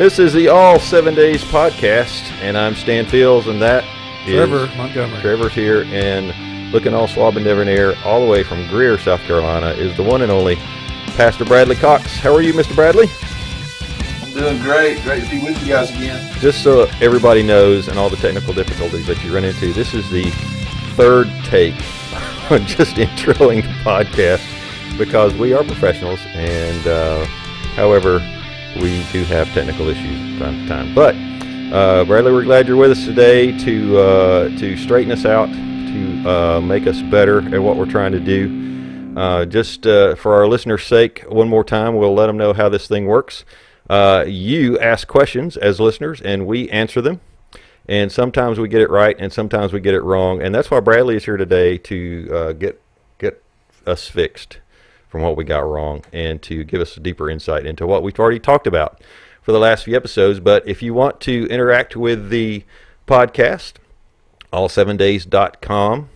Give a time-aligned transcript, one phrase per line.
[0.00, 3.84] This is the All Seven Days podcast, and I'm Stan Fields, and that
[4.26, 5.20] is Trevor Montgomery.
[5.20, 9.72] Trevor's here, and looking all swab and debonair, all the way from Greer, South Carolina,
[9.72, 10.56] is the one and only
[11.18, 12.16] Pastor Bradley Cox.
[12.16, 12.74] How are you, Mr.
[12.74, 13.08] Bradley?
[14.22, 15.02] I'm doing great.
[15.02, 16.34] Great to be with you guys again.
[16.40, 20.08] Just so everybody knows, and all the technical difficulties that you run into, this is
[20.08, 20.30] the
[20.96, 21.74] third take
[22.50, 27.26] on just introing the podcast because we are professionals, and uh,
[27.76, 28.20] however,
[28.76, 30.94] we do have technical issues from time to time.
[30.94, 31.14] But
[31.74, 36.28] uh, Bradley, we're glad you're with us today to uh, to straighten us out, to
[36.28, 39.16] uh, make us better at what we're trying to do.
[39.16, 42.68] Uh, just uh, for our listeners' sake, one more time, we'll let them know how
[42.68, 43.44] this thing works.
[43.88, 47.20] Uh, you ask questions as listeners, and we answer them.
[47.88, 50.40] And sometimes we get it right, and sometimes we get it wrong.
[50.40, 52.80] And that's why Bradley is here today to get
[53.18, 53.42] get
[53.84, 54.58] us fixed
[55.10, 58.18] from what we got wrong, and to give us a deeper insight into what we've
[58.18, 59.02] already talked about
[59.42, 60.40] for the last few episodes.
[60.40, 62.64] But if you want to interact with the
[63.06, 63.74] podcast,
[64.52, 66.08] all7days.com,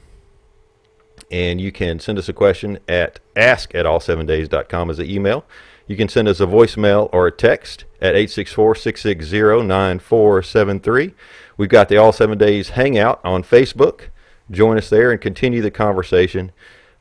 [1.31, 5.45] and you can send us a question at ask at all7days.com as an email.
[5.87, 11.15] You can send us a voicemail or a text at 864-660-9473.
[11.57, 14.11] We've got the All 7 Days Hangout on Facebook.
[14.51, 16.53] Join us there and continue the conversation.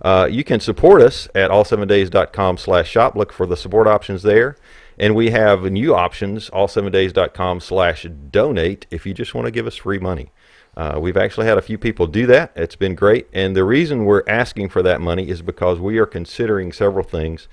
[0.04, 3.16] Uh, you can support us at all7days.com slash shop.
[3.16, 4.58] Look for the support options there.
[5.00, 9.78] And we have new options, all7days.com slash donate, if you just want to give us
[9.78, 10.32] free money.
[10.76, 12.52] Uh, we've actually had a few people do that.
[12.56, 13.28] It's been great.
[13.32, 17.48] And the reason we're asking for that money is because we are considering several things.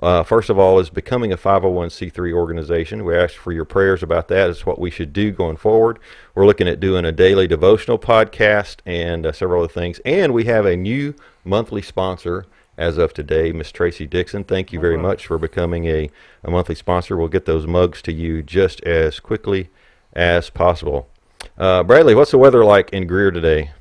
[0.00, 3.04] Uh, first of all, is becoming a 501c3 organization.
[3.04, 4.48] We ask for your prayers about that.
[4.48, 5.98] It's what we should do going forward.
[6.34, 9.98] We're looking at doing a daily devotional podcast and uh, several other things.
[10.04, 11.14] And we have a new
[11.48, 14.44] monthly sponsor as of today, Miss Tracy Dixon.
[14.44, 16.10] Thank you very much for becoming a,
[16.44, 17.16] a monthly sponsor.
[17.16, 19.70] We'll get those mugs to you just as quickly
[20.12, 21.08] as possible.
[21.56, 23.72] Uh, Bradley, what's the weather like in Greer today?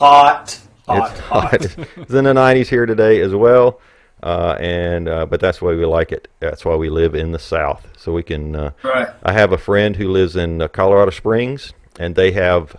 [0.00, 1.54] Hot, hot, it's hot.
[1.96, 3.80] It's in the 90s here today as well.
[4.22, 6.28] Uh, and uh, but that's why we like it.
[6.40, 8.56] That's why we live in the South, so we can.
[8.56, 9.08] Uh, Right.
[9.22, 12.76] I have a friend who lives in uh, Colorado Springs, and they have.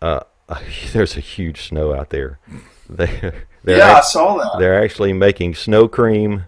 [0.00, 0.20] Uh,
[0.92, 2.40] there's a huge snow out there.
[2.96, 3.32] They,
[3.64, 4.58] they're Yeah, I saw that.
[4.58, 6.44] they're actually making snow cream,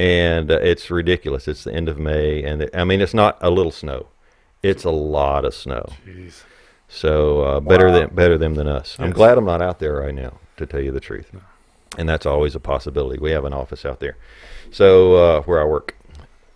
[0.00, 1.48] and uh, it's ridiculous.
[1.48, 4.08] It's the end of May, and it, I mean it's not a little snow;
[4.62, 5.86] it's a lot of snow.
[6.06, 6.42] Jeez.
[6.88, 7.92] So uh, better Wow.
[8.00, 8.96] than better them than us.
[8.98, 11.30] I'm glad I'm not out there right now, to tell you the truth.
[11.96, 13.18] And that's always a possibility.
[13.18, 14.16] We have an office out there,
[14.70, 15.94] so uh, where I work.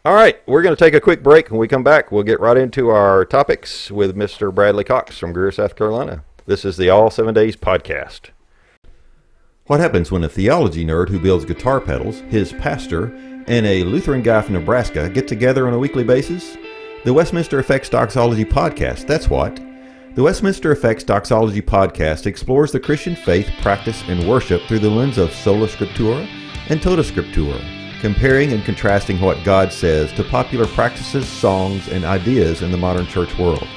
[0.04, 1.50] All right, we're going to take a quick break.
[1.50, 4.52] When we come back, we'll get right into our topics with Mr.
[4.52, 6.24] Bradley Cox from Greer, South Carolina.
[6.44, 8.30] This is the All Seven Days podcast.
[9.66, 13.14] What happens when a theology nerd who builds guitar pedals, his pastor,
[13.46, 16.56] and a Lutheran guy from Nebraska get together on a weekly basis?
[17.04, 19.60] The Westminster Effects Doxology Podcast, that's what.
[20.16, 25.16] The Westminster Effects Doxology Podcast explores the Christian faith, practice, and worship through the lens
[25.16, 26.26] of Sola Scriptura
[26.68, 27.64] and Tota Scriptura,
[28.00, 33.06] comparing and contrasting what God says to popular practices, songs, and ideas in the modern
[33.06, 33.68] church world.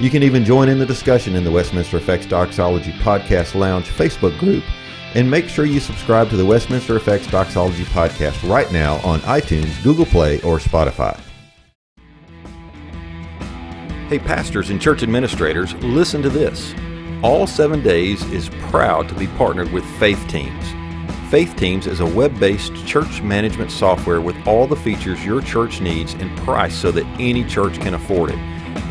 [0.00, 4.38] You can even join in the discussion in the Westminster Effects Doxology Podcast Lounge Facebook
[4.38, 4.64] group,
[5.16, 9.82] and make sure you subscribe to the Westminster Effects Doxology Podcast right now on iTunes,
[9.82, 11.18] Google Play, or Spotify.
[14.08, 16.74] Hey, pastors and church administrators, listen to this.
[17.22, 20.64] All Seven Days is proud to be partnered with Faith Teams.
[21.30, 25.80] Faith Teams is a web based church management software with all the features your church
[25.80, 28.38] needs and priced so that any church can afford it.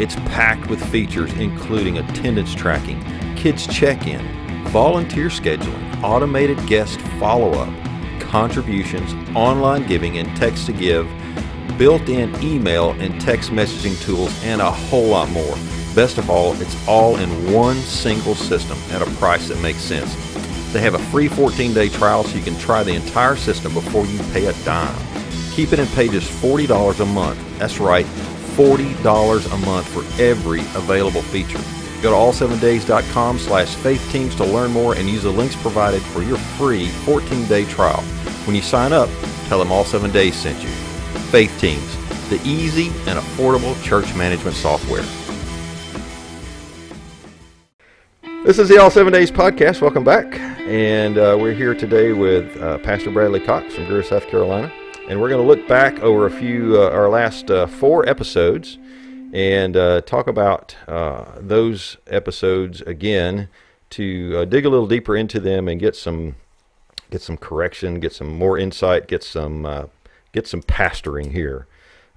[0.01, 2.99] It's packed with features including attendance tracking,
[3.35, 4.34] kids check in,
[4.69, 7.73] volunteer scheduling, automated guest follow up,
[8.19, 11.07] contributions, online giving, and text to give
[11.77, 15.55] built-in email and text messaging tools, and a whole lot more.
[15.93, 20.13] Best of all, it's all in one single system at a price that makes sense.
[20.73, 24.19] They have a free 14-day trial so you can try the entire system before you
[24.33, 24.95] pay a dime.
[25.53, 27.39] Keep it and pay just $40 a month.
[27.59, 31.61] That's right, $40 a month for every available feature.
[32.05, 36.21] Go to all7days.com slash faith teams to learn more and use the links provided for
[36.21, 38.03] your free 14-day trial.
[38.45, 39.09] When you sign up,
[39.47, 40.69] tell them All 7 Days sent you.
[41.31, 45.01] Faith Teams, the easy and affordable church management software.
[48.45, 49.81] This is the All Seven Days podcast.
[49.81, 50.39] Welcome back.
[50.59, 54.71] And uh, we're here today with uh, Pastor Bradley Cox from Greer, South Carolina.
[55.09, 58.77] And we're going to look back over a few, uh, our last uh, four episodes
[59.35, 63.49] and uh, talk about uh, those episodes again
[63.89, 66.35] to uh, dig a little deeper into them and get some
[67.11, 69.85] get some correction, get some more insight, get some uh,
[70.31, 71.67] get some pastoring here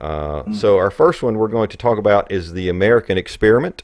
[0.01, 0.55] Uh, mm.
[0.55, 3.83] So our first one we're going to talk about is the American experiment.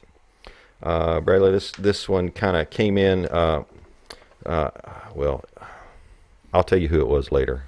[0.81, 3.25] Uh, Bradley, this this one kind of came in.
[3.27, 3.63] Uh,
[4.45, 4.71] uh,
[5.13, 5.43] well,
[6.53, 7.65] I'll tell you who it was later.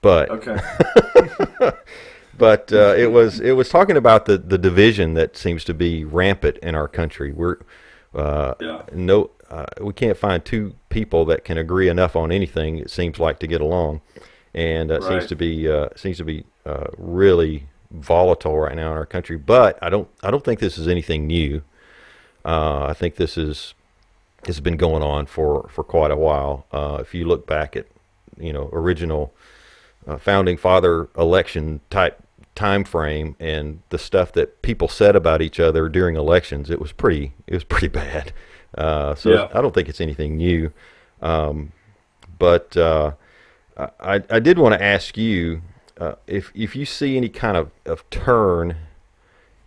[0.00, 0.56] But okay.
[2.40, 6.04] but uh, it was it was talking about the, the division that seems to be
[6.04, 7.32] rampant in our country.
[7.32, 7.58] We're
[8.14, 8.82] uh, yeah.
[8.92, 12.78] no uh, we can't find two people that can agree enough on anything.
[12.78, 14.00] It seems like to get along,
[14.54, 15.08] and uh, right.
[15.08, 19.36] seems to be uh, seems to be uh, really volatile right now in our country.
[19.36, 21.62] But I don't I don't think this is anything new.
[22.44, 23.74] Uh, I think this is
[24.44, 26.64] this has been going on for, for quite a while.
[26.72, 27.86] Uh, if you look back at
[28.38, 29.34] you know original
[30.18, 32.20] founding father election type
[32.60, 36.92] time frame and the stuff that people said about each other during elections, it was
[36.92, 38.32] pretty it was pretty bad.
[38.76, 39.48] Uh, so yeah.
[39.54, 40.70] I don't think it's anything new.
[41.22, 41.72] Um,
[42.38, 43.12] but uh,
[43.76, 45.62] I, I did want to ask you
[45.98, 48.76] uh, if if you see any kind of, of turn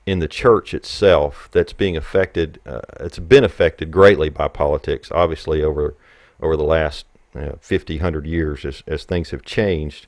[0.05, 2.59] in the church itself that's being affected.
[2.65, 5.95] Uh, it's been affected greatly by politics, obviously over
[6.41, 7.05] over the last
[7.35, 10.07] uh, 50, 100 years as, as things have changed.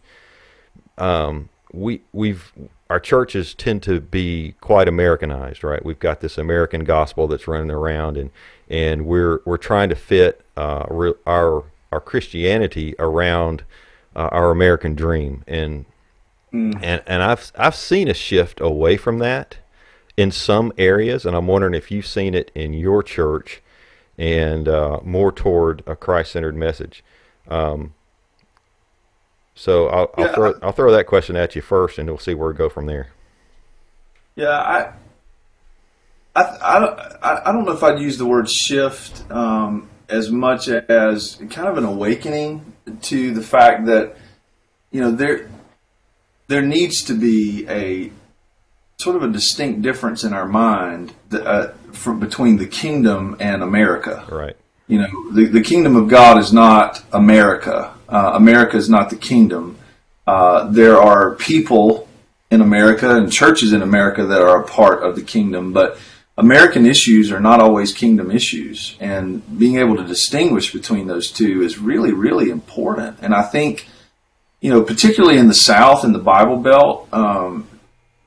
[0.98, 2.52] Um, we we've
[2.90, 5.84] our churches tend to be quite Americanized, right?
[5.84, 8.30] We've got this American gospel that's running around, and
[8.70, 10.86] and we're we're trying to fit uh,
[11.26, 13.64] our our Christianity around
[14.16, 15.86] uh, our American dream, and
[16.54, 16.80] mm.
[16.82, 19.58] and and I've I've seen a shift away from that
[20.16, 23.62] in some areas, and I'm wondering if you've seen it in your church,
[24.18, 27.04] and uh, more toward a Christ-centered message.
[27.48, 27.96] Um,
[29.56, 32.50] so I'll, I'll throw I'll throw that question at you first, and we'll see where
[32.50, 33.10] we go from there.
[34.36, 34.94] Yeah, I
[36.36, 40.68] I, I, don't, I don't know if I'd use the word shift um, as much
[40.68, 42.74] as kind of an awakening
[43.04, 44.18] to the fact that
[44.92, 45.50] you know there
[46.48, 48.12] there needs to be a
[48.98, 53.64] sort of a distinct difference in our mind that, uh, from between the kingdom and
[53.64, 54.26] America.
[54.30, 54.56] Right.
[54.88, 57.95] You know, the, the kingdom of God is not America.
[58.08, 59.78] Uh, America is not the kingdom.
[60.28, 62.08] Uh, there are people
[62.52, 65.98] in America and churches in America that are a part of the kingdom, but
[66.38, 71.62] American issues are not always kingdom issues, and being able to distinguish between those two
[71.62, 73.18] is really, really important.
[73.22, 73.88] And I think,
[74.60, 77.68] you know, particularly in the South in the Bible Belt, um,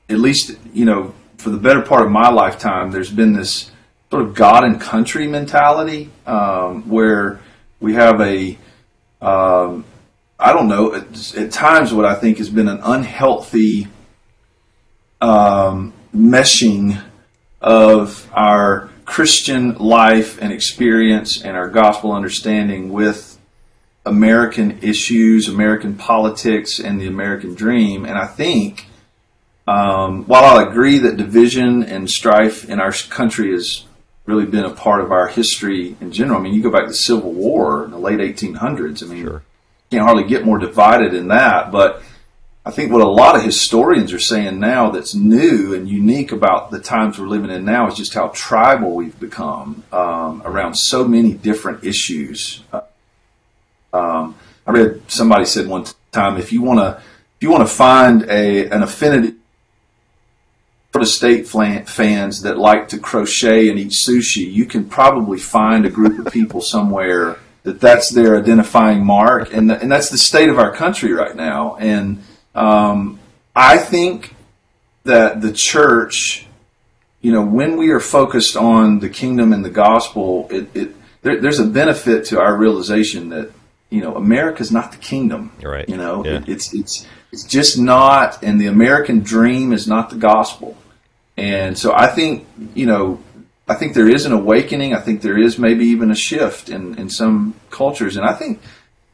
[0.09, 3.71] at least, you know, for the better part of my lifetime, there's been this
[4.09, 7.39] sort of God and country mentality um, where
[7.79, 8.57] we have a,
[9.21, 9.85] um,
[10.39, 13.87] I don't know, at, at, times what I think has been an unhealthy
[15.19, 17.01] um, meshing
[17.61, 23.37] of our Christian life and experience and our gospel understanding with
[24.05, 28.05] American issues, American politics, and the American dream.
[28.05, 28.85] And I think,
[29.67, 33.83] um, while I agree that division and strife in our country has
[34.29, 36.89] really been a part of our history in general, I mean, you go back to
[36.89, 39.03] the Civil War in the late 1800s.
[39.03, 39.33] I mean, sure.
[39.33, 41.71] you can't hardly get more divided in that.
[41.71, 42.03] But
[42.65, 46.69] I think what a lot of historians are saying now that's new and unique about
[46.69, 51.07] the times we're living in now is just how tribal we've become um, around so
[51.07, 52.61] many different issues.
[53.91, 54.35] Um,
[54.67, 57.01] I read somebody said one time if you want to
[57.37, 59.38] if you want to find a an affinity
[60.91, 65.89] the state fans that like to crochet and eat sushi, you can probably find a
[65.89, 70.57] group of people somewhere that that's their identifying mark, and and that's the state of
[70.57, 72.23] our country right now, and
[72.55, 73.19] um,
[73.55, 74.35] I think
[75.03, 76.47] that the church,
[77.21, 81.39] you know, when we are focused on the kingdom and the gospel, it, it there,
[81.39, 83.51] there's a benefit to our realization that
[83.89, 85.51] you know America's not the kingdom.
[85.61, 85.87] Right.
[85.87, 86.37] You know, yeah.
[86.37, 90.77] it, it's it's it's just not, and the American dream is not the gospel.
[91.37, 93.21] And so I think you know
[93.67, 94.95] I think there is an awakening.
[94.95, 98.17] I think there is maybe even a shift in, in some cultures.
[98.17, 98.61] And I think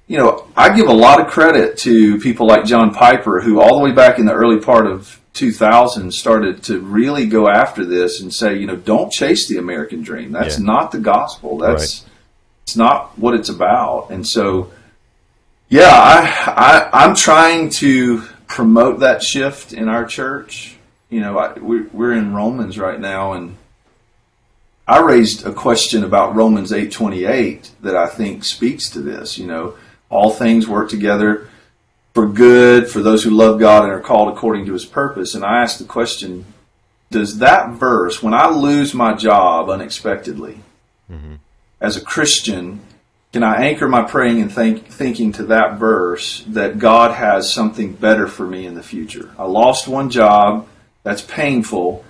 [0.07, 3.77] you know, I give a lot of credit to people like John Piper, who all
[3.77, 8.21] the way back in the early part of 2000 started to really go after this
[8.21, 10.31] and say, you know, don't chase the American dream.
[10.31, 10.65] That's yeah.
[10.65, 11.57] not the gospel.
[11.57, 12.11] That's right.
[12.63, 14.11] it's not what it's about.
[14.11, 14.71] And so,
[15.69, 20.77] yeah, I, I am trying to promote that shift in our church.
[21.09, 23.57] You know, I, we're, we're in Romans right now, and
[24.87, 29.37] I raised a question about Romans 8:28 that I think speaks to this.
[29.37, 29.75] You know
[30.09, 31.49] all things work together
[32.13, 35.35] for good for those who love God and are called according to his purpose.
[35.35, 36.45] And I asked the question
[37.11, 40.59] Does that verse, when I lose my job unexpectedly
[41.11, 41.35] mm-hmm.
[41.81, 42.79] as a Christian,
[43.35, 47.91] can I anchor my praying and think, thinking to that verse that God has something
[47.91, 49.29] better for me in the future?
[49.37, 50.69] I lost one job,
[51.03, 52.05] that's painful,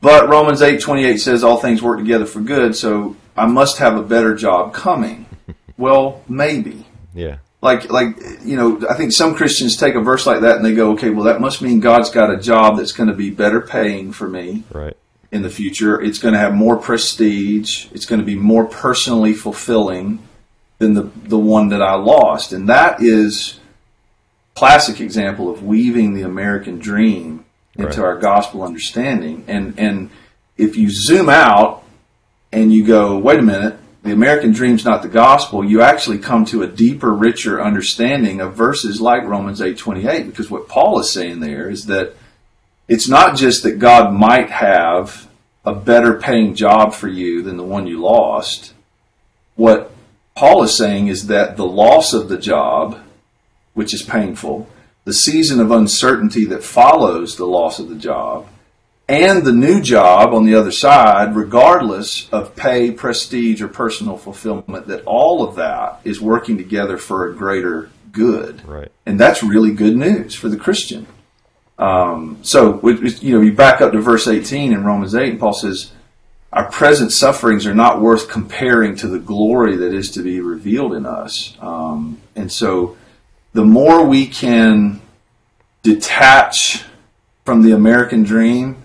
[0.00, 4.02] but Romans 8:28 says all things work together for good, so I must have a
[4.02, 5.26] better job coming.
[5.78, 6.86] well, maybe.
[7.14, 7.36] Yeah.
[7.60, 10.74] Like like you know, I think some Christians take a verse like that and they
[10.74, 13.60] go, "Okay, well that must mean God's got a job that's going to be better
[13.60, 14.96] paying for me." Right.
[15.30, 19.34] In the future, it's going to have more prestige, it's going to be more personally
[19.34, 20.18] fulfilling
[20.82, 22.52] than the the one that I lost.
[22.52, 23.60] And that is
[24.54, 27.44] classic example of weaving the American dream
[27.76, 28.06] into Right.
[28.06, 29.44] our gospel understanding.
[29.46, 30.10] And and
[30.58, 31.84] if you zoom out
[32.52, 36.44] and you go, wait a minute, the American dream's not the gospel, you actually come
[36.46, 41.38] to a deeper, richer understanding of verses like Romans 8:28 because what Paul is saying
[41.40, 42.14] there is that
[42.88, 45.28] it's not just that God might have
[45.64, 48.74] a better paying job for you than the one you lost.
[49.54, 49.91] What
[50.34, 52.98] Paul is saying is that the loss of the job,
[53.74, 54.68] which is painful,
[55.04, 58.46] the season of uncertainty that follows the loss of the job,
[59.08, 64.86] and the new job on the other side, regardless of pay, prestige, or personal fulfillment,
[64.86, 68.66] that all of that is working together for a greater good.
[68.66, 68.90] Right.
[69.04, 71.06] And that's really good news for the Christian.
[71.78, 75.40] Um, so, with- you know, you back up to verse 18 in Romans 8, and
[75.40, 75.90] Paul says,
[76.52, 80.92] Our present sufferings are not worth comparing to the glory that is to be revealed
[80.92, 81.56] in us.
[81.60, 82.96] Um, and so,
[83.54, 85.00] the more we can
[85.82, 86.84] detach
[87.44, 88.82] from the American dream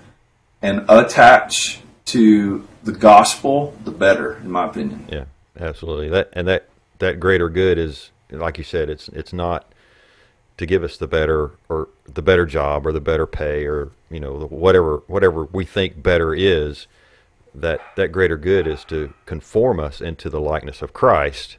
[0.62, 5.08] and attach to the gospel, the better, in my opinion.
[5.12, 5.26] Yeah,
[5.60, 6.10] absolutely.
[6.10, 6.70] That and that
[7.00, 8.90] that greater good is like you said.
[8.90, 9.72] It's it's not
[10.58, 14.20] to give us the better or the better job or the better pay or you
[14.20, 16.88] know whatever whatever we think better is.
[17.60, 21.58] That that greater good is to conform us into the likeness of Christ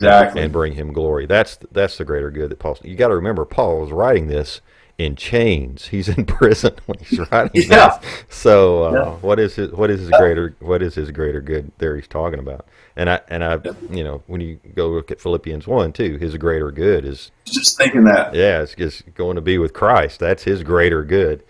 [0.00, 0.42] Exactly.
[0.42, 1.26] and bring Him glory.
[1.26, 2.78] That's that's the greater good that Paul.
[2.82, 4.60] You got to remember, Paul was writing this
[4.96, 5.86] in chains.
[5.90, 7.98] He's in prison when he's writing Yeah.
[7.98, 8.24] this.
[8.30, 9.10] So, uh, Yeah.
[9.20, 11.94] what is his what is his greater what is his greater good there?
[11.96, 12.66] He's talking about,
[12.96, 13.58] and I and I,
[13.90, 17.76] you know, when you go look at Philippians one too, his greater good is Just
[17.76, 18.34] thinking that.
[18.34, 20.20] yeah, it's just going to be with Christ.
[20.20, 21.42] That's his greater good,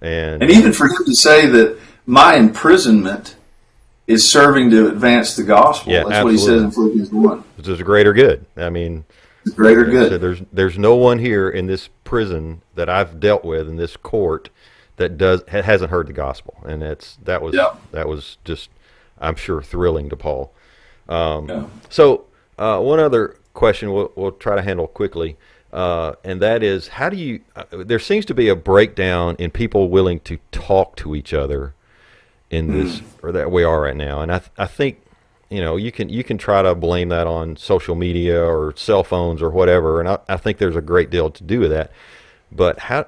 [0.00, 1.78] and, And even for him to say that
[2.08, 3.36] my imprisonment
[4.06, 5.92] is serving to advance the gospel.
[5.92, 6.70] Yeah, That's what he says in.
[6.70, 7.44] Philippians 1.
[7.58, 8.46] it's just a greater good.
[8.56, 9.04] I mean,
[9.44, 10.20] The greater So good.
[10.22, 14.48] there's there's no one here in this prison that I've dealt with in this court
[14.96, 17.74] that does hasn't heard the gospel, and that's that was Yeah.
[17.92, 18.70] that was just
[19.20, 20.52] I'm sure thrilling to Paul.
[21.10, 21.66] Yeah.
[21.90, 22.24] So
[22.58, 25.36] uh, one other question we'll, we'll try to handle quickly,
[25.74, 27.40] uh, and that is how do you?
[27.54, 31.74] Uh, there seems to be a breakdown in people willing to talk to each other
[32.50, 35.00] in this or that we are right now, and I th- I think
[35.50, 39.04] you know you can you can try to blame that on social media or cell
[39.04, 41.90] phones or whatever, and I, I think there's a great deal to do with that.
[42.50, 43.06] But how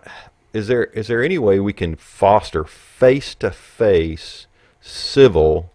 [0.52, 4.46] is there is there any way we can foster face to face
[4.80, 5.70] civil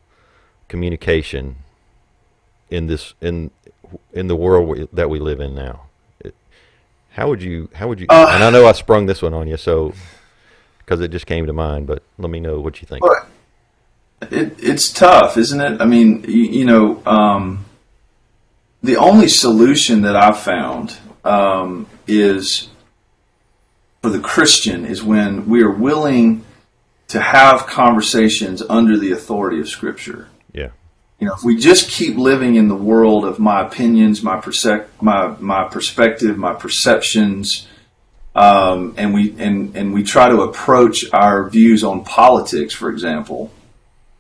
[0.68, 1.58] communication
[2.70, 3.52] in this in
[4.14, 5.82] in the world we, that we live in now.
[7.12, 9.48] How would you how would you Uh, and I know I sprung this one on
[9.48, 9.94] you so
[10.80, 13.02] because it just came to mind but let me know what you think.
[13.02, 13.28] But
[14.22, 15.82] it, it's tough, isn't it?
[15.82, 17.66] I mean, you, you know, um,
[18.82, 22.70] the only solution that I've found um, is
[24.02, 26.46] for the Christian is when we are willing
[27.08, 30.28] to have conversations under the authority of Scripture.
[30.54, 30.70] Yeah.
[31.20, 34.88] You know, if we just keep living in the world of my opinions, my persec-
[35.02, 37.68] my my perspective, my perceptions,
[38.36, 43.52] um, and we and and we try to approach our views on politics, for example,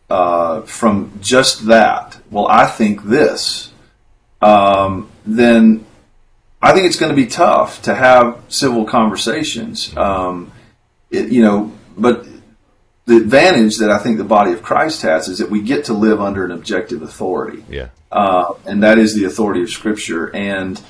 [0.09, 2.17] uh, from just that.
[2.29, 3.71] Well, I think this.
[4.41, 5.85] Um, then
[6.61, 9.95] I think it's going to be tough to have civil conversations.
[9.97, 10.51] Um,
[11.09, 12.25] it, you know, but
[13.05, 15.93] the advantage that I think the body of Christ has is that we get to
[15.93, 17.89] live under an objective authority, Yeah.
[18.11, 20.35] uh, and that is the authority of Scripture.
[20.35, 20.81] And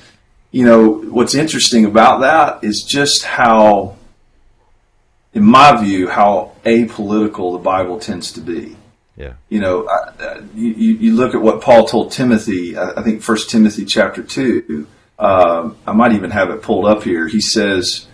[0.51, 3.97] you know what's interesting about that is just how,
[5.33, 8.77] in my view, how apolitical the Bible tends to be.
[9.15, 9.33] Yeah.
[9.49, 12.77] You know, I- uh, you, you look at what Paul told Timothy.
[12.77, 14.87] I think First Timothy chapter two.
[15.17, 17.27] Um, I might even have it pulled up here.
[17.27, 18.07] He says,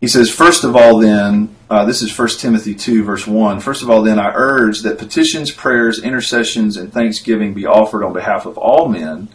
[0.00, 3.60] he says, first of all, then, uh, this is First Timothy two verse one.
[3.60, 8.12] First of all, then, I urge that petitions, prayers, intercessions, and thanksgiving be offered on
[8.14, 9.28] behalf of all men,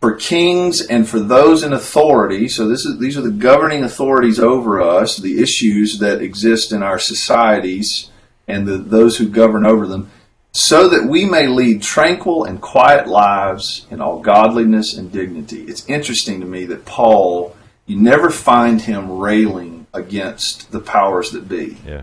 [0.00, 2.48] for kings and for those in authority.
[2.48, 6.82] So this is these are the governing authorities over us, the issues that exist in
[6.82, 8.10] our societies
[8.48, 10.10] and the, those who govern over them,
[10.52, 15.62] so that we may lead tranquil and quiet lives in all godliness and dignity.
[15.64, 21.48] It's interesting to me that Paul, you never find him railing against the powers that
[21.48, 21.76] be.
[21.86, 22.02] Yeah.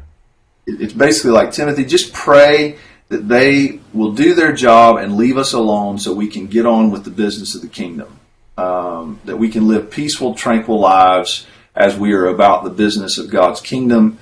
[0.65, 2.77] It's basically like Timothy, just pray
[3.09, 6.89] that they will do their job and leave us alone so we can get on
[6.89, 8.19] with the business of the kingdom.
[8.55, 13.31] Um, that we can live peaceful, tranquil lives as we are about the business of
[13.31, 14.19] God's kingdom.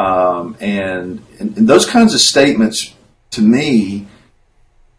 [0.00, 2.94] Um, and, and, and those kinds of statements,
[3.32, 4.06] to me,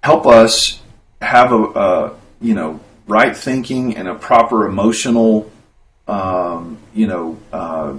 [0.04, 0.82] help us
[1.22, 5.52] have a, a you know right thinking and a proper emotional
[6.08, 7.94] um, you know uh,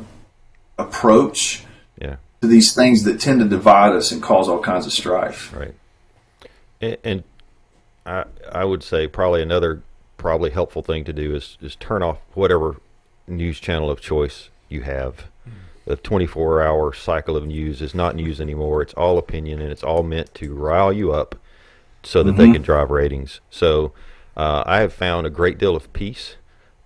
[0.79, 1.65] approach
[2.01, 2.17] Yeah.
[2.41, 5.53] to these things that tend to divide us and cause all kinds of strife.
[5.55, 5.75] Right.
[6.81, 7.23] And, and
[8.07, 9.83] I I would say probably another
[10.19, 12.77] probably helpful thing to do is is turn off whatever
[13.27, 15.32] news channel of choice you have.
[15.85, 18.83] The 24 hour cycle of news is not news anymore.
[18.83, 21.35] It's all opinion and it's all meant to rile you up
[22.05, 23.41] so that they can drive ratings.
[23.51, 23.93] So
[24.37, 26.37] uh, I have found a great deal of peace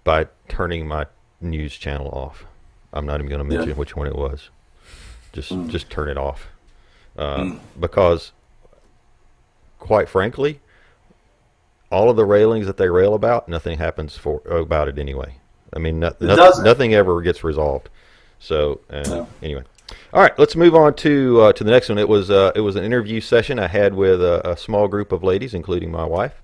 [0.04, 1.06] by turning my
[1.40, 2.44] news channel off.
[2.92, 3.74] I'm not even going to mention Yeah.
[3.76, 4.48] which one it was.
[5.32, 6.48] Just just turn it off
[7.18, 8.32] uh, because
[9.78, 10.60] quite frankly,
[11.90, 15.36] all of the railings that they rail about, nothing happens for about it anyway.
[15.74, 16.64] I mean, no, doesn't.
[16.64, 17.90] nothing ever gets resolved.
[18.38, 19.28] So uh, No.
[19.42, 19.62] anyway,
[20.12, 21.98] all right, let's move on to uh, to the next one.
[21.98, 25.12] It was uh, it was an interview session I had with a, a small group
[25.12, 26.42] of ladies, including my wife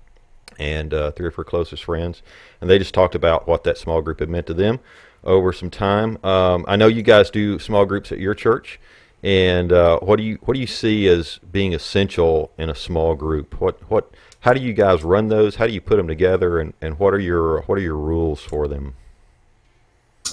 [0.59, 2.21] and uh, three of her closest friends,
[2.61, 4.79] and they just talked about what that small group had meant to them
[5.23, 6.23] over some time.
[6.23, 8.79] Um, I know you guys do small groups at your church,
[9.23, 13.15] and uh, what do you what do you see as being essential in a small
[13.15, 13.59] group?
[13.59, 15.55] What what how do you guys run those?
[15.55, 18.41] How do you put them together, and, and what are your what are your rules
[18.41, 18.95] for them?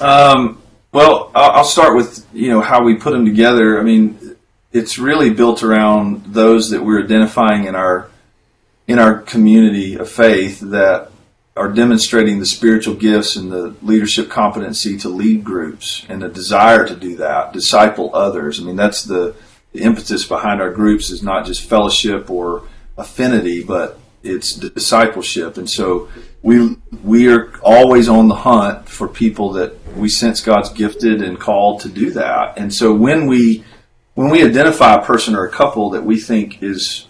[0.01, 0.61] Um,
[0.93, 3.79] well, I'll start with you know how we put them together.
[3.79, 4.37] I mean,
[4.73, 8.09] it's really built around those that we're identifying in our
[8.89, 11.11] in our community of faith that
[11.57, 16.87] are demonstrating the spiritual gifts and the leadership competency to lead groups and the desire
[16.87, 18.61] to do that, disciple others.
[18.61, 19.35] I mean, that's the,
[19.73, 22.63] the impetus behind our groups is not just fellowship or
[22.97, 25.57] affinity, but it's discipleship.
[25.57, 26.09] And so
[26.43, 31.39] we we are always on the hunt for people that we sense God's gifted and
[31.39, 32.57] called to do that.
[32.59, 33.65] And so when we
[34.15, 37.07] when we identify a person or a couple that we think is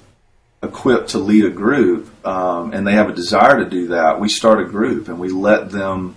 [0.63, 4.29] equipped to lead a group um, and they have a desire to do that, we
[4.29, 6.17] start a group and we let them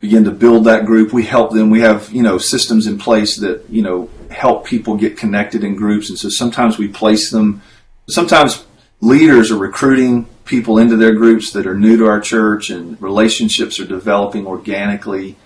[0.00, 1.12] begin to build that group.
[1.12, 1.70] We help them.
[1.70, 5.74] We have you know systems in place that you know help people get connected in
[5.76, 7.62] groups, and so sometimes we place them.
[8.08, 8.66] Sometimes
[9.00, 13.78] leaders are recruiting people into their groups that are new to our church, and relationships
[13.80, 15.36] are developing organically.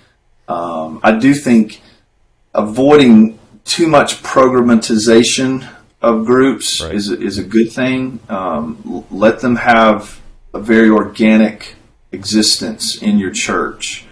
[0.49, 1.81] Um, I do think
[2.55, 5.69] avoiding too much programmatization
[6.01, 6.95] of groups Right.
[6.95, 8.21] is a, is a good thing.
[8.29, 10.21] Um, let them have
[10.55, 11.75] a very organic
[12.13, 14.05] existence in your church.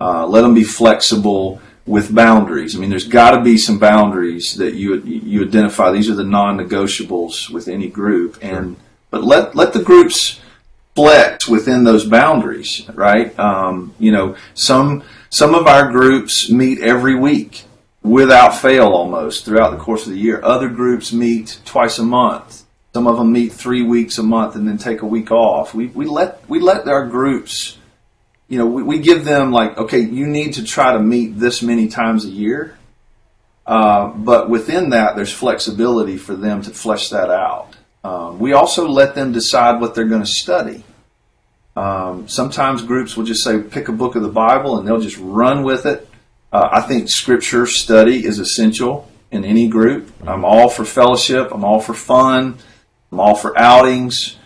[0.00, 2.74] Uh, let them be flexible with boundaries.
[2.74, 5.92] I mean, there's got to be some boundaries that you you identify.
[5.92, 8.76] These are the non-negotiables with any group, and
[9.14, 10.40] but let let the groups
[10.96, 13.38] flex within those boundaries, right?
[13.38, 17.62] Um, you know, some some of our groups meet every week
[18.02, 20.40] without fail almost throughout the course of the year.
[20.42, 22.64] Other groups meet twice a month.
[22.92, 25.74] Some of them meet three weeks a month and then take a week off.
[25.74, 27.78] We, we let we let our groups,
[28.48, 31.62] you know, we, we give them like, okay, you need to try to meet this
[31.62, 32.76] many times a year.
[33.64, 37.73] Uh, but within that, there's flexibility for them to flesh that out.
[38.04, 40.84] Um, we also let them decide what they're going to study.
[41.74, 45.18] Um, sometimes groups will just say, pick a book of the Bible, and they'll just
[45.18, 46.08] run with it.
[46.52, 50.12] Uh, I think scripture study is essential in any group.
[50.24, 51.48] I'm all for fellowship.
[51.50, 52.58] I'm all for fun.
[53.10, 54.36] I'm all for outings.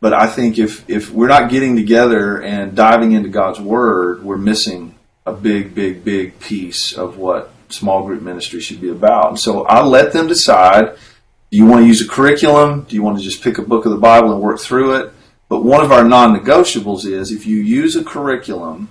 [0.00, 4.36] But I think if, if we're not getting together and diving into God's Word, we're
[4.36, 4.94] missing
[5.26, 9.30] a big, big, big piece of what small group ministry should be about.
[9.30, 10.96] And so I let them decide
[11.50, 12.82] do you want to use a curriculum?
[12.82, 15.12] Do you want to just pick a book of the Bible and work through it?
[15.48, 18.90] But one of our non negotiables is if you use a curriculum,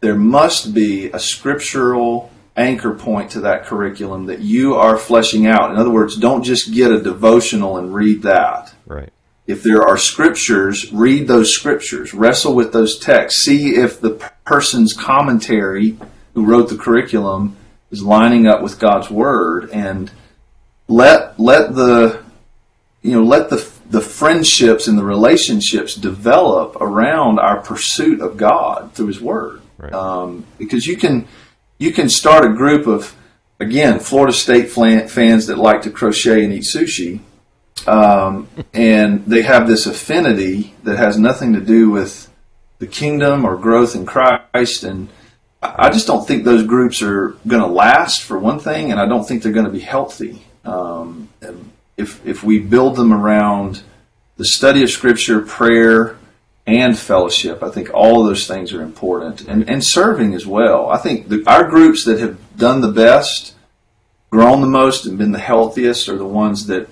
[0.00, 5.70] there must be a scriptural anchor point to that curriculum that you are fleshing out.
[5.70, 8.74] In other words, don't just get a devotional and read that.
[8.86, 9.12] Right.
[9.46, 14.10] If there are scriptures, read those scriptures, wrestle with those texts, see if the
[14.44, 15.98] person's commentary
[16.34, 17.56] who wrote the curriculum
[17.90, 20.10] is lining up with God's word and
[20.88, 22.22] let let the
[23.02, 28.92] you know let the the friendships and the relationships develop around our pursuit of God
[28.92, 29.62] through His Word.
[29.78, 29.92] Right.
[29.92, 31.26] Um, because you can
[31.78, 33.14] you can start a group of
[33.60, 37.20] again Florida State fans that like to crochet and eat sushi,
[37.86, 42.30] um, and they have this affinity that has nothing to do with
[42.78, 44.84] the kingdom or growth in Christ.
[44.84, 45.08] And
[45.62, 49.06] I just don't think those groups are going to last for one thing, and I
[49.06, 50.44] don't think they're going to be healthy.
[50.68, 51.28] Um,
[51.96, 53.82] if if we build them around
[54.36, 56.16] the study of Scripture, prayer,
[56.66, 60.88] and fellowship, I think all of those things are important, and and serving as well.
[60.90, 63.54] I think the, our groups that have done the best,
[64.30, 66.88] grown the most, and been the healthiest are the ones that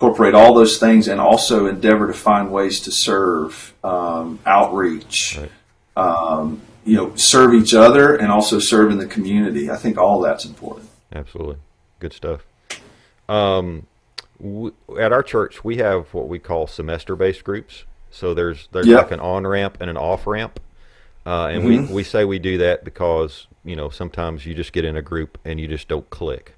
[0.00, 5.50] incorporate all those things and also endeavor to find ways to serve, um, outreach, right.
[5.96, 9.68] um, you know, serve each other and also serve in the community.
[9.68, 10.88] I think all that's important.
[11.12, 11.56] Absolutely,
[11.98, 12.42] good stuff.
[13.28, 13.86] Um,
[14.40, 17.84] w- at our church, we have what we call semester-based groups.
[18.10, 19.02] So there's there's yep.
[19.02, 20.60] like an on ramp and an off ramp,
[21.26, 21.88] uh, and mm-hmm.
[21.88, 25.02] we we say we do that because you know sometimes you just get in a
[25.02, 26.54] group and you just don't click.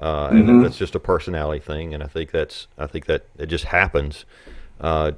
[0.00, 0.62] Uh, and mm-hmm.
[0.62, 4.24] that's just a personality thing, and I think that's I think that it just happens.
[4.80, 5.12] Uh,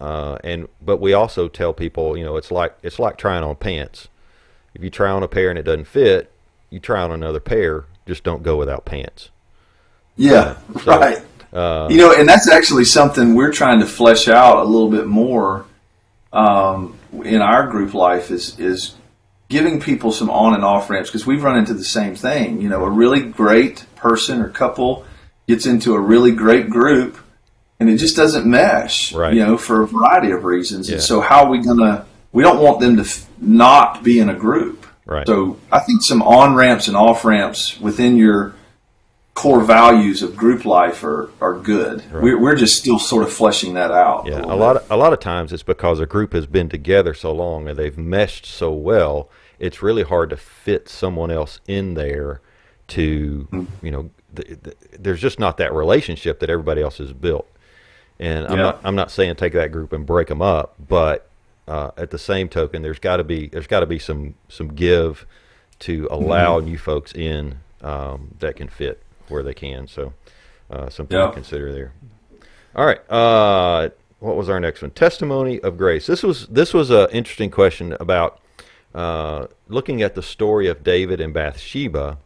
[0.00, 3.56] uh, and but we also tell people, you know, it's like it's like trying on
[3.56, 4.08] pants.
[4.74, 6.32] If you try on a pair and it doesn't fit,
[6.70, 7.84] you try on another pair.
[8.06, 9.30] Just don't go without pants.
[10.16, 11.22] Yeah, so, right.
[11.52, 15.06] Uh, you know, and that's actually something we're trying to flesh out a little bit
[15.06, 15.64] more
[16.32, 18.30] um, in our group life.
[18.30, 18.94] Is is
[19.48, 22.60] giving people some on and off ramps because we've run into the same thing.
[22.60, 25.04] You know, a really great person or couple
[25.46, 27.18] gets into a really great group
[27.78, 29.34] and it just doesn't mesh, right.
[29.34, 30.88] you know, for a variety of reasons.
[30.88, 30.94] Yeah.
[30.94, 34.18] And so how are we going to, we don't want them to f- not be
[34.18, 34.86] in a group.
[35.04, 35.26] Right.
[35.26, 38.54] So I think some on ramps and off ramps within your
[39.36, 42.02] core values of group life are, are good.
[42.10, 42.22] Right.
[42.22, 44.26] We're, we're just still sort of fleshing that out.
[44.26, 46.70] Yeah, a, a lot of, a lot of times it's because a group has been
[46.70, 49.28] together so long and they've meshed so well.
[49.58, 52.40] It's really hard to fit someone else in there
[52.88, 53.86] to mm-hmm.
[53.86, 57.46] you know th- th- there's just not that relationship that everybody else has built.
[58.18, 58.62] And I'm yeah.
[58.62, 61.28] not I'm not saying take that group and break them up, but
[61.68, 64.68] uh, at the same token, there's got to be there's got to be some some
[64.68, 65.26] give
[65.80, 66.68] to allow mm-hmm.
[66.68, 69.86] new folks in um, that can fit where they can.
[69.88, 70.12] So
[70.70, 71.26] uh, something yeah.
[71.26, 71.92] to consider there.
[72.74, 73.10] All right.
[73.10, 74.90] Uh, what was our next one?
[74.90, 76.06] Testimony of grace.
[76.06, 78.40] This was this was an interesting question about
[78.94, 82.18] uh, looking at the story of David and Bathsheba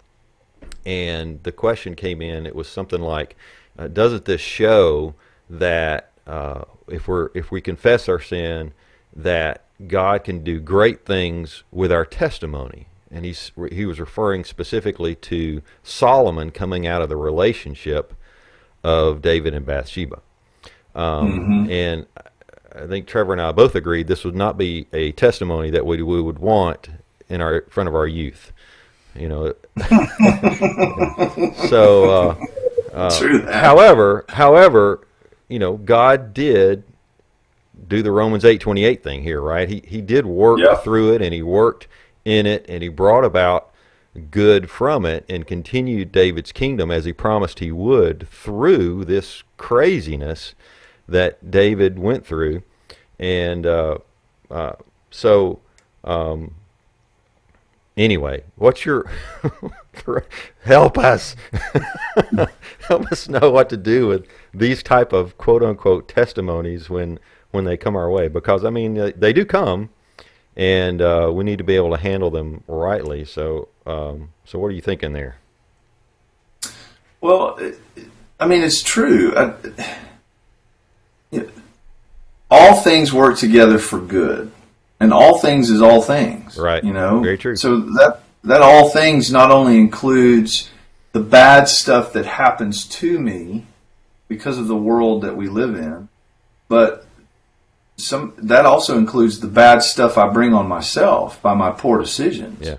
[0.86, 2.46] and the question came in.
[2.46, 3.36] It was something like,
[3.78, 5.14] uh, "Doesn't this show
[5.48, 8.72] that uh, if we're if we confess our sin,
[9.14, 15.14] that God can do great things with our testimony?" And he's he was referring specifically
[15.16, 18.14] to Solomon coming out of the relationship
[18.84, 20.20] of David and Bathsheba.
[20.94, 21.70] Um, mm-hmm.
[21.70, 22.06] And
[22.74, 26.02] I think Trevor and I both agreed this would not be a testimony that we,
[26.02, 26.88] we would want
[27.28, 28.52] in our front of our youth
[29.14, 29.54] you know.
[31.68, 32.36] so, uh,
[32.92, 35.06] uh, however, however,
[35.48, 36.84] you know, God did
[37.88, 39.68] do the Romans eight twenty eight thing here, right?
[39.68, 40.76] He he did work yeah.
[40.76, 41.88] through it, and he worked
[42.24, 43.70] in it, and he brought about
[44.30, 50.54] good from it, and continued David's kingdom as he promised he would through this craziness
[51.08, 52.62] that David went through,
[53.18, 53.98] and uh,
[54.50, 54.72] uh
[55.10, 55.60] so.
[56.02, 56.54] Um,
[57.96, 59.04] anyway, what's your
[60.64, 61.36] help us
[62.88, 67.18] help us know what to do with these type of quote unquote testimonies when
[67.50, 69.90] when they come our way because I mean they do come
[70.60, 73.24] and uh, we need to be able to handle them rightly.
[73.24, 75.38] So um, so what are you thinking there?
[77.22, 77.58] Well,
[78.38, 79.34] I mean it's true.
[79.34, 79.54] I,
[81.30, 81.50] you know,
[82.50, 84.52] all things work together for good
[85.00, 86.58] and all things is all things.
[86.58, 86.84] Right.
[86.84, 87.20] You know.
[87.20, 87.56] Very true.
[87.56, 90.70] So that that all things not only includes
[91.12, 93.66] the bad stuff that happens to me
[94.28, 96.08] because of the world that we live in,
[96.68, 96.99] but
[98.00, 102.66] some that also includes the bad stuff I bring on myself by my poor decisions.
[102.66, 102.76] Yeah.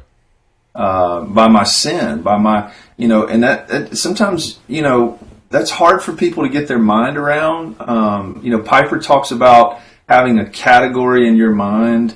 [0.73, 5.69] Uh, by my sin, by my you know, and that, that, sometimes you know that's
[5.69, 7.75] hard for people to get their mind around.
[7.79, 12.15] Um, you know, Piper talks about having a category in your mind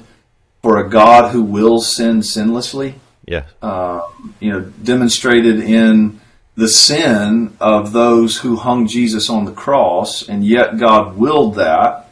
[0.62, 2.96] for a God who wills sin sinlessly.
[3.28, 3.46] Yeah.
[3.62, 4.02] Uh,
[4.40, 6.22] you know, demonstrated in
[6.56, 12.05] the sin of those who hung Jesus on the cross, and yet God willed that.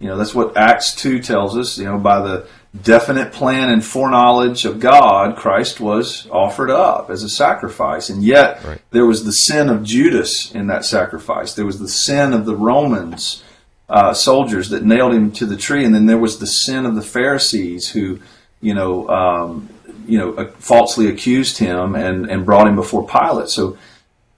[0.00, 1.78] You know, that's what Acts 2 tells us.
[1.78, 2.48] You know, by the
[2.82, 8.08] definite plan and foreknowledge of God, Christ was offered up as a sacrifice.
[8.08, 8.80] And yet, right.
[8.90, 11.54] there was the sin of Judas in that sacrifice.
[11.54, 13.42] There was the sin of the Romans
[13.88, 16.94] uh, soldiers that nailed him to the tree, and then there was the sin of
[16.94, 18.20] the Pharisees who,
[18.60, 19.70] you know, um,
[20.06, 23.48] you know, uh, falsely accused him and and brought him before Pilate.
[23.48, 23.78] So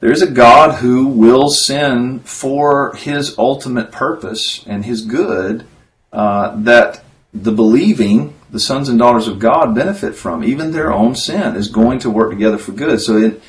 [0.00, 5.66] there is a God who will sin for His ultimate purpose and His good
[6.12, 10.42] uh, that the believing, the sons and daughters of God, benefit from.
[10.42, 13.00] Even their own sin is going to work together for good.
[13.00, 13.40] So, in,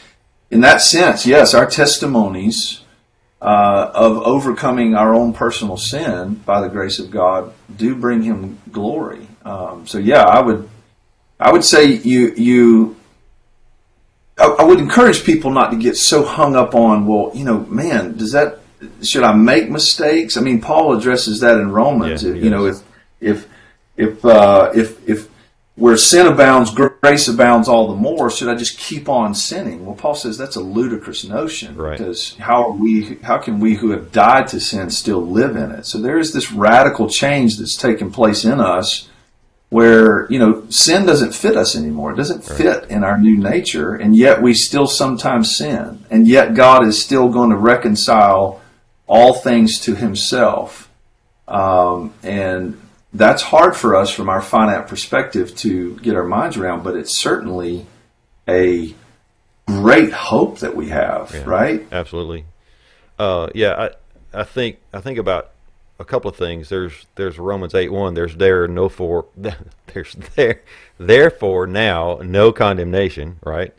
[0.52, 2.82] in that sense, yes, our testimonies
[3.42, 8.60] uh, of overcoming our own personal sin by the grace of God do bring Him
[8.72, 9.28] glory.
[9.44, 10.70] Um, so, yeah, I would,
[11.40, 12.98] I would say you you.
[14.41, 17.60] I, I would encourage people not to get so hung up on, well, you know,
[17.67, 18.60] man, does that
[19.04, 20.38] should I make mistakes?
[20.38, 22.23] I mean, Paul addresses that in Romans.
[22.23, 22.77] Yeah, you know, if
[23.19, 23.47] if
[23.95, 25.30] if uh, if if
[25.75, 28.30] where sin abounds, grace abounds all the more.
[28.30, 29.86] Should I just keep on sinning?
[29.86, 31.97] Well, Paul says that's a ludicrous notion Right.
[31.97, 33.17] because how are we?
[33.23, 35.86] How can we who have died to sin still live in it?
[35.86, 39.08] So there is this radical change that's taken place in us,
[39.71, 42.12] where you know sin doesn't fit us anymore.
[42.12, 46.53] It doesn't fit in our new nature, and yet we still sometimes sin, and yet
[46.53, 48.62] God is still going to reconcile
[49.07, 50.89] all things to Himself,
[51.47, 52.79] um, and
[53.13, 57.17] that's hard for us from our finite perspective to get our minds around, but it's
[57.17, 57.86] certainly
[58.49, 58.93] a
[59.67, 61.43] great hope that we have, Yeah.
[61.45, 61.88] right?
[61.93, 62.43] Absolutely.
[63.17, 63.89] Uh, yeah,
[64.34, 65.51] I I think I think about
[66.02, 66.70] a couple of things.
[66.70, 68.14] There's there's Romans eight one.
[68.14, 70.62] There's there no for there's there
[70.98, 73.74] therefore now no condemnation, right?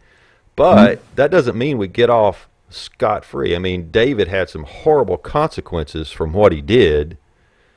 [0.57, 1.15] But mm-hmm.
[1.17, 3.55] that doesn't mean we get off scot free.
[3.55, 7.19] I mean, David had some horrible consequences from what he did,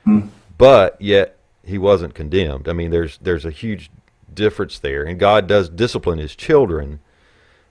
[0.06, 0.28] mm-hmm.
[0.56, 2.68] but yet he wasn't condemned.
[2.68, 3.90] I mean, there's there's a huge
[4.32, 7.00] difference there, and God does discipline His children.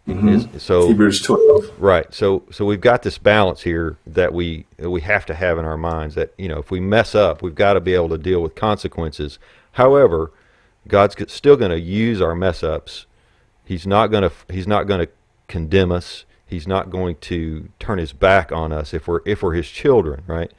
[0.05, 1.71] His- so Hebrews 12.
[1.79, 2.13] Right.
[2.13, 5.65] So so we've got this balance here that we that we have to have in
[5.65, 8.17] our minds that you know if we mess up, we've got to be able to
[8.17, 9.39] deal with consequences.
[9.73, 10.31] However,
[10.87, 13.07] God's still going to use our mess ups.
[13.63, 15.11] He's not going to he's not going to
[15.47, 16.25] condemn us.
[16.45, 20.23] He's not going to turn his back on us if we're if we're his children,
[20.27, 20.51] right?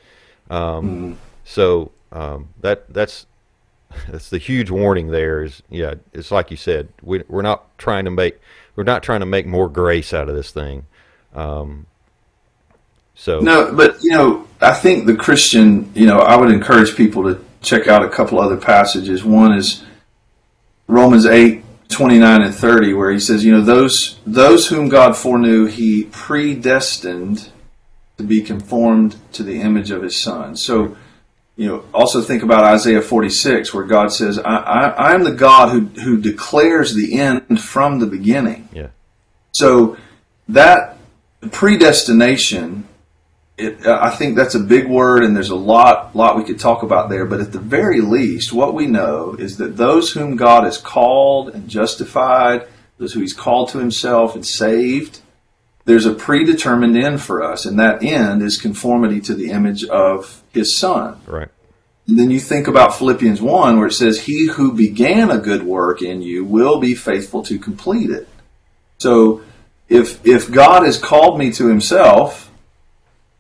[0.51, 3.27] Um, So um, that that's
[4.11, 8.05] that's the huge warning there is yeah it's like you said we, we're not trying
[8.05, 8.41] to make
[8.77, 10.85] we're not trying to make more grace out of this thing
[11.35, 11.87] um,
[13.17, 17.25] so No, but you know, I think the Christian, you know, I would encourage people
[17.25, 19.25] to check out a couple other passages.
[19.25, 19.83] One is
[20.87, 25.65] Romans 8, 29 and 30, where he says, you know, those those whom God foreknew,
[25.65, 27.51] he predestined
[28.19, 30.55] to be conformed to the image of his son.
[30.57, 30.97] So,
[31.57, 35.71] you know, also think about Isaiah 46, where God says, I, I, am the God
[35.71, 38.69] who, who declares the end from the beginning.
[38.73, 38.89] yeah
[39.53, 39.97] So
[40.49, 40.99] that
[41.51, 42.87] predestination,
[43.57, 46.83] it, I think that's a big word, and there's a lot, lot we could talk
[46.83, 47.25] about there.
[47.25, 51.49] But at the very least, what we know is that those whom God has called
[51.49, 55.21] and justified, those who He's called to Himself and saved,
[55.87, 60.43] there's a predetermined end for us, and that end is conformity to the image of
[60.57, 61.21] His Son.
[61.27, 61.49] right
[62.09, 65.63] And then you think about Philippians 1, where it says, He who began a good
[65.65, 68.29] work in you will be faithful to complete it.
[68.99, 69.43] So
[69.89, 72.51] if, if God has called me to Himself,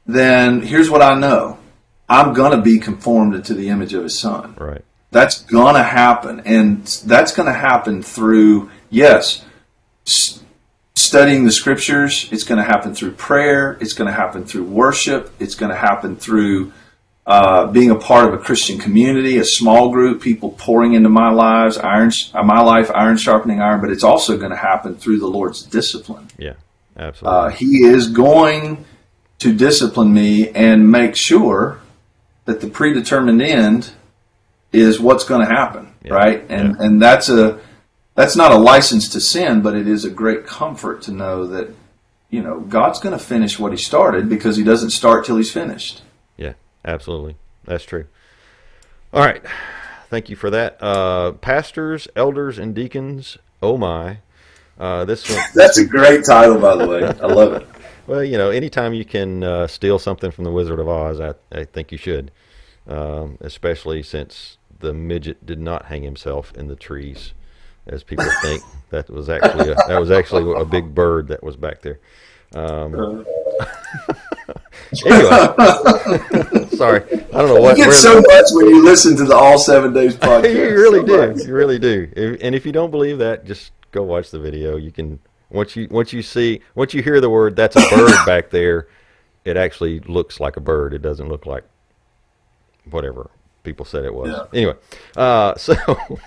[0.04, 1.58] then here's what I know
[2.08, 4.54] I'm going to be conformed into the image of His Son.
[4.58, 6.40] right That's going to happen.
[6.44, 9.44] And that's going to happen through, yes,
[10.06, 10.42] s-
[10.96, 12.28] studying the scriptures.
[12.32, 13.78] It's going to happen through prayer.
[13.80, 15.32] It's going to happen through worship.
[15.38, 16.72] It's going to happen through
[17.26, 21.30] uh, being a part of a Christian community, a small group, people pouring into my
[21.30, 23.80] lives, iron, uh, my life, iron sharpening iron.
[23.80, 26.28] But it's also going to happen through the Lord's discipline.
[26.38, 26.54] yeah
[26.96, 28.84] absolutely Uh, he is going
[29.40, 31.80] to discipline me and make sure
[32.46, 33.90] that the predetermined end
[34.72, 36.14] is what's going to happen, Yeah.
[36.14, 36.44] right?
[36.48, 37.58] And and that's a
[38.14, 41.68] that's not a license to sin, but it is a great comfort to know that
[42.30, 45.52] you know God's going to finish what He started because He doesn't start till He's
[45.52, 46.02] finished.
[46.86, 48.06] Absolutely that's true
[49.12, 49.42] all right
[50.08, 54.18] thank you for that uh, pastors elders and deacons oh my
[54.78, 57.04] uh, this one That's a great title, by the way.
[57.04, 57.68] I love it.
[58.06, 61.34] Well, you know, anytime you can uh, steal something from the Wizard of Oz, I,
[61.50, 62.30] I think you should.
[62.86, 67.32] Um, especially since the midget did not hang himself in the trees,
[67.88, 68.62] as people think.
[68.90, 71.98] That was actually a, that was actually a big bird that was back there.
[72.54, 73.26] Um,
[75.06, 77.76] anyway, sorry, I don't know what.
[77.78, 80.54] You get so much when you listen to the All Seven Days podcast.
[80.54, 81.36] you really So much.
[81.38, 81.44] do.
[81.48, 82.08] You really do.
[82.16, 84.76] If, and if you don't believe that, just go watch the video.
[84.76, 85.18] You can
[85.50, 88.88] once you once you see once you hear the word that's a bird back there,
[89.44, 90.94] it actually looks like a bird.
[90.94, 91.64] It doesn't look like
[92.90, 93.30] whatever
[93.64, 94.30] people said it was.
[94.30, 94.44] Yeah.
[94.56, 94.74] Anyway,
[95.16, 95.74] uh, so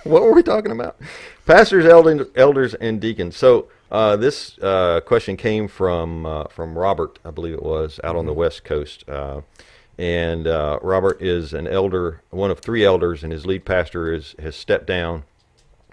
[0.04, 0.98] what were we talking about?
[1.46, 3.38] Pastors, elders, elders, and deacons.
[3.38, 8.16] So Uh, this uh, question came from uh, from Robert, I believe it was, out
[8.16, 9.08] on the West Coast.
[9.10, 9.42] Uh,
[9.98, 14.36] and uh, Robert is an elder, one of three elders, and his lead pastor is,
[14.40, 15.24] has stepped down,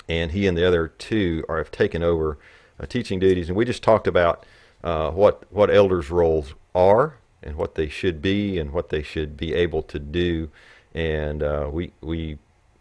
[0.08, 2.38] and he and the other two are have taken over
[2.78, 3.48] uh, teaching duties.
[3.48, 4.44] And we just talked about
[4.82, 9.54] what what elders' roles are and what they should be and what they should be
[9.54, 10.50] able to do.
[10.94, 12.38] And we we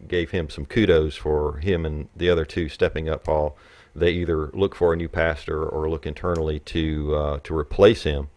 [0.09, 3.57] gave him some kudos for him and the other two stepping up, Paul
[3.95, 8.29] they either look for a new pastor or look internally to uh, to replace him.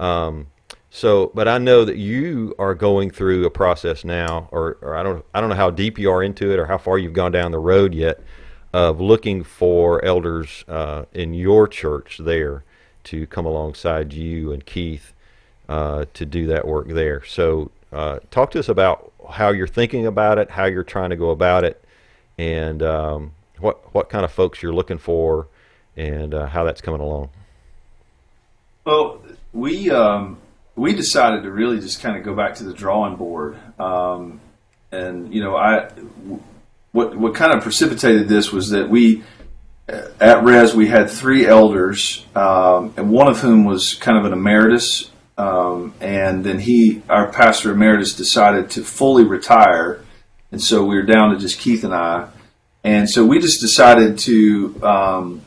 [0.00, 0.48] Um,
[0.90, 5.02] so, but I know that you are going through a process now, or, or I
[5.02, 7.32] don't I don't know how deep you are into it or how far you've gone
[7.32, 8.20] down the road yet
[8.72, 12.64] of looking for elders uh, in your church there
[13.04, 15.12] to come alongside you and Keith
[15.68, 17.24] uh, to do that work there.
[17.24, 21.16] So, uh, talk to us about how you're thinking about it, how you're trying to
[21.16, 21.82] go about it,
[22.38, 25.48] and um, what what kind of folks you're looking for,
[25.96, 27.30] and uh, how that's coming along.
[28.84, 30.38] Well, we um,
[30.76, 34.40] we decided to really just kind of go back to the drawing board, um,
[34.92, 35.90] and you know, I
[36.92, 39.22] what what kind of precipitated this was that we
[39.88, 44.32] at Res we had three elders, um, and one of whom was kind of an
[44.32, 50.04] emeritus, um, and then he, our pastor emeritus, decided to fully retire,
[50.52, 52.28] and so we were down to just Keith and I.
[52.88, 55.42] And so we just decided to um,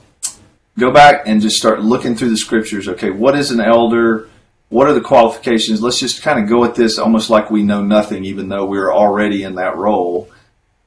[0.78, 2.88] go back and just start looking through the scriptures.
[2.88, 4.30] Okay, what is an elder?
[4.70, 5.82] What are the qualifications?
[5.82, 8.94] Let's just kind of go at this almost like we know nothing, even though we're
[8.94, 10.30] already in that role.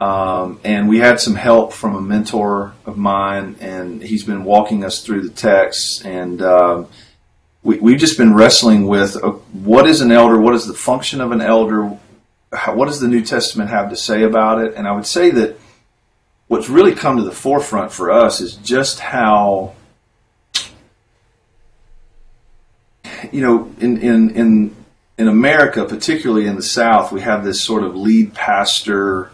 [0.01, 4.85] Um, and we had some help from a mentor of mine, and he's been walking
[4.85, 6.05] us through the text.
[6.05, 6.87] And um,
[7.65, 10.41] we, we've just been wrestling with uh, what is an elder?
[10.41, 11.99] What is the function of an elder?
[12.53, 14.75] How, what does the New Testament have to say about it?
[14.77, 15.59] And I would say that
[16.49, 19.75] what's really come to the forefront for us is just how
[23.33, 24.77] you know in in in
[25.17, 29.31] in America, particularly in the South, we have this sort of lead pastor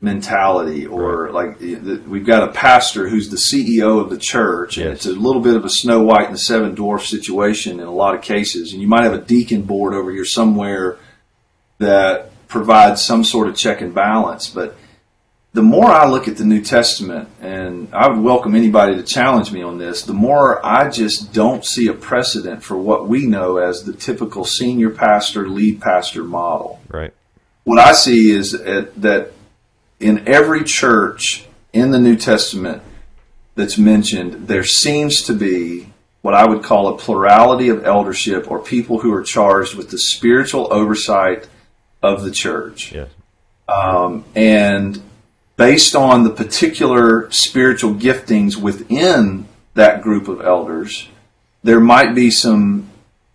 [0.00, 1.32] mentality, or right.
[1.32, 1.60] like
[2.06, 5.56] we've got a pastor who's the CEO of the church, and it's a little bit
[5.56, 8.72] of a Snow White and the Seven Dwarfs situation in a lot of cases.
[8.72, 10.98] And you might have a deacon board over here somewhere
[11.78, 14.76] that provides some sort of check and balance, but
[15.56, 19.50] the more I look at the New Testament, and I would welcome anybody to challenge
[19.50, 23.56] me on this, the more I just don't see a precedent for what we know
[23.56, 26.82] as the typical senior pastor, lead pastor model.
[26.88, 27.14] Right.
[27.64, 29.32] What I see is that
[29.98, 32.82] in every church in the New Testament
[33.54, 35.90] that's mentioned, there seems to be
[36.20, 39.96] what I would call a plurality of eldership or people who are charged with the
[39.96, 41.48] spiritual oversight
[42.02, 42.92] of the church.
[42.92, 43.08] Yes.
[43.66, 45.02] Um, and
[45.56, 51.08] based on the particular spiritual giftings within that group of elders,
[51.62, 52.88] there might be some,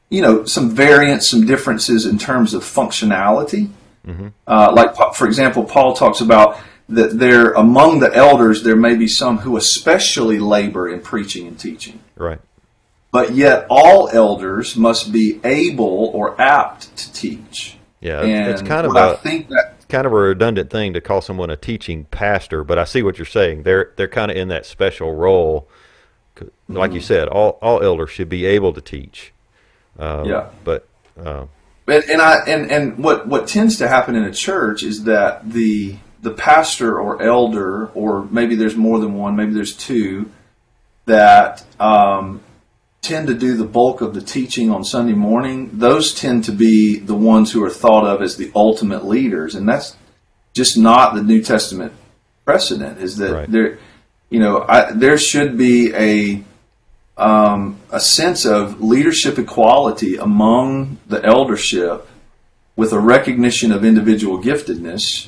[0.09, 3.69] you know, some variance, some differences in terms of functionality.
[4.05, 4.27] Mm-hmm.
[4.47, 9.07] Uh, like, for example, Paul talks about that there among the elders there may be
[9.07, 11.99] some who especially labor in preaching and teaching.
[12.15, 12.39] Right.
[13.11, 17.77] But yet, all elders must be able or apt to teach.
[17.99, 21.01] Yeah, and it's kind of a, I think that kind of a redundant thing to
[21.01, 23.63] call someone a teaching pastor, but I see what you're saying.
[23.63, 25.67] They're they're kind of in that special role.
[26.67, 26.95] Like mm-hmm.
[26.95, 29.33] you said, all all elders should be able to teach.
[29.99, 30.87] Um, yeah, but.
[31.19, 31.45] Uh,
[31.87, 35.51] and, and I and, and what, what tends to happen in a church is that
[35.51, 40.31] the the pastor or elder or maybe there's more than one, maybe there's two
[41.05, 42.41] that um,
[43.01, 46.99] tend to do the bulk of the teaching on Sunday morning, those tend to be
[46.99, 49.95] the ones who are thought of as the ultimate leaders, and that's
[50.53, 51.93] just not the New Testament
[52.45, 52.99] precedent.
[52.99, 53.51] Is that right.
[53.51, 53.79] there,
[54.29, 56.43] you know, I, there should be a
[57.17, 62.07] um, a sense of leadership equality among the eldership,
[62.75, 65.27] with a recognition of individual giftedness.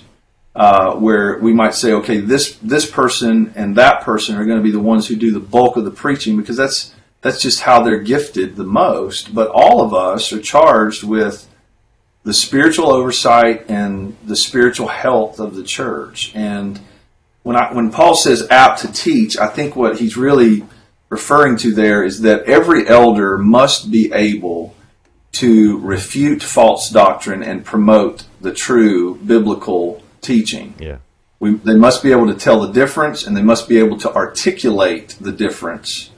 [0.56, 4.64] Uh, where we might say, okay, this this person and that person are going to
[4.64, 6.93] be the ones who do the bulk of the preaching because that's
[7.24, 9.34] that's just how they're gifted the most.
[9.34, 11.50] But all of us are charged with
[12.24, 16.34] the spiritual oversight and the spiritual health of the church.
[16.36, 16.80] And
[17.42, 20.66] when I, when Paul says apt to teach, I think what he's really
[21.10, 24.76] referring to there is that every elder must be able
[25.34, 30.76] to refute false doctrine and promote the true biblical teaching.
[30.78, 30.98] Yeah.
[31.40, 34.14] We, they must be able to tell the difference and they must be able to
[34.14, 36.10] articulate the difference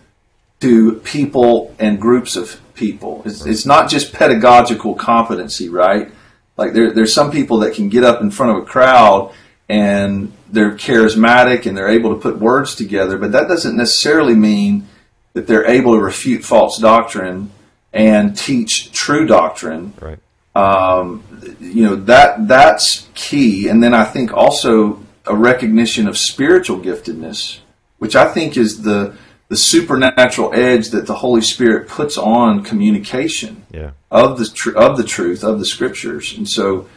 [0.66, 3.22] to people and groups of people.
[3.24, 6.11] It's, it's not just pedagogical competency, right?
[6.57, 9.32] Like there, there's some people that can get up in front of a crowd
[9.70, 14.88] and they're charismatic and they're able to put words together, but that doesn't necessarily mean
[15.34, 17.51] that they're able to refute false doctrine
[17.93, 19.93] and teach true doctrine.
[20.01, 20.18] Right.
[20.55, 21.24] Um,
[21.59, 27.59] you know that that's key, and then I think also a recognition of spiritual giftedness,
[27.97, 33.63] which I think is the the supernatural edge that the Holy Spirit puts on communication
[33.71, 33.91] Yeah.
[34.11, 36.87] of the tr- of the truth of the scriptures, and so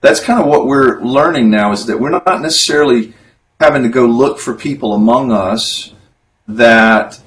[0.00, 3.12] that's kind of what we're learning now is that we're not necessarily
[3.60, 5.92] having to go look for people among us
[6.46, 7.18] that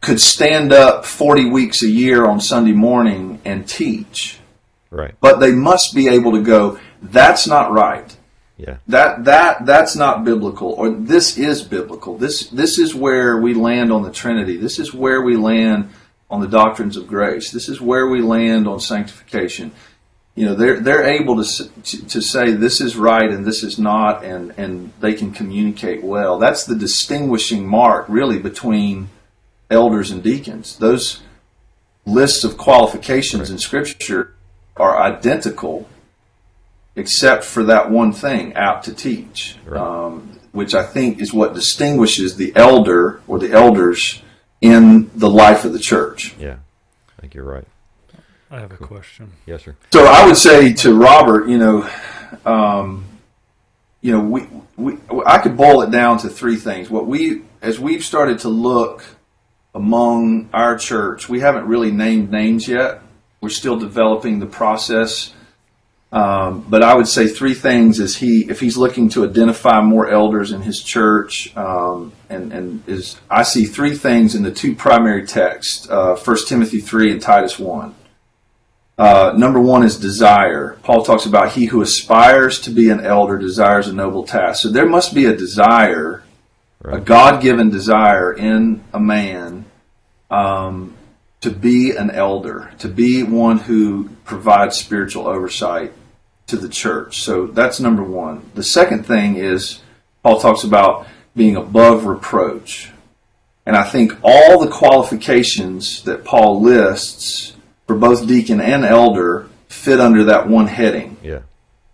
[0.00, 4.38] could stand up 40 weeks a year on Sunday morning and teach,
[4.90, 5.14] Right.
[5.20, 8.13] but they must be able to go, that's not right.
[8.56, 8.76] Yeah.
[8.86, 12.16] That that that's not biblical or this is biblical.
[12.16, 14.56] This this is where we land on the Trinity.
[14.56, 15.90] This is where we land
[16.30, 17.50] on the doctrines of grace.
[17.50, 19.72] This is where we land on sanctification.
[20.36, 23.76] You know, they're they're able to to, to say this is right and this is
[23.78, 26.38] not and and they can communicate well.
[26.38, 29.10] That's the distinguishing mark really between
[29.68, 30.78] elders and deacons.
[30.78, 31.22] Those
[32.06, 34.34] lists of qualifications in scripture
[34.76, 35.88] are identical
[36.96, 39.80] except for that one thing, apt to teach, Right.
[39.80, 44.22] um, which I think is what distinguishes the elder or the elders
[44.60, 46.34] in the life of the church.
[46.38, 46.56] Yeah.
[47.18, 47.66] I think you're right.
[48.50, 49.32] I have a question.
[49.46, 49.74] Yes, sir.
[49.92, 51.90] So I would say to Robert, you know,
[52.46, 53.04] um,
[54.00, 56.88] you know, we, we I could boil it down to three things.
[56.88, 59.04] What we as we've started to look
[59.74, 63.00] among our church, we haven't really named names yet.
[63.40, 65.32] We're still developing the process.
[66.14, 70.08] Um, but I would say three things: is he if he's looking to identify more
[70.08, 74.76] elders in his church, um, and and is I see three things in the two
[74.76, 77.96] primary texts: uh, First Timothy three and Titus one.
[78.96, 80.78] Uh, number one is desire.
[80.84, 84.62] Paul talks about he who aspires to be an elder desires a noble task.
[84.62, 86.22] So there must be a desire,
[86.84, 89.64] a God given desire in a man
[90.30, 90.94] um,
[91.40, 95.92] to be an elder, to be one who provides spiritual oversight
[96.46, 97.22] to the church.
[97.22, 98.50] So that's number one.
[98.54, 99.80] The second thing is
[100.22, 102.90] Paul talks about being above reproach.
[103.66, 107.54] And I think all the qualifications that Paul lists
[107.86, 111.40] for both deacon and elder fit under that one heading Yeah.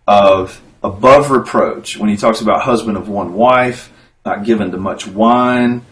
[0.07, 3.91] of above reproach when he talks about husband of one wife,
[4.25, 5.83] not given to much wine.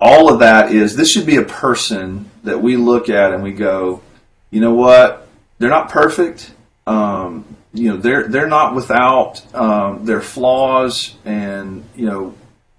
[0.00, 3.52] All of that is this should be a person that we look at and we
[3.52, 4.02] go,
[4.50, 5.26] you know what?
[5.58, 6.50] They're not perfect.
[6.86, 7.44] Um,
[7.76, 12.34] you know, they're they're not without um, their flaws and you know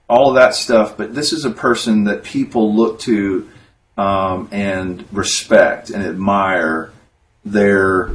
[0.10, 0.98] all of that stuff.
[0.98, 3.50] But this is a person that people look to
[3.98, 6.92] um, and respect and admire
[7.44, 8.12] their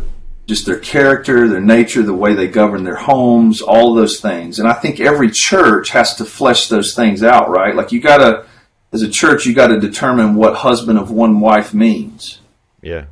[0.47, 4.59] just their character, their nature, the way they govern their homes, all of those things.
[4.59, 7.75] And I think every church has to flesh those things out, right?
[7.75, 8.47] Like you got to,
[8.93, 12.41] as a church, you got to determine what husband of one wife means.
[12.83, 13.07] Yeah.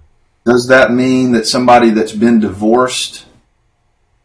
[0.45, 3.27] Does that mean that somebody that's been divorced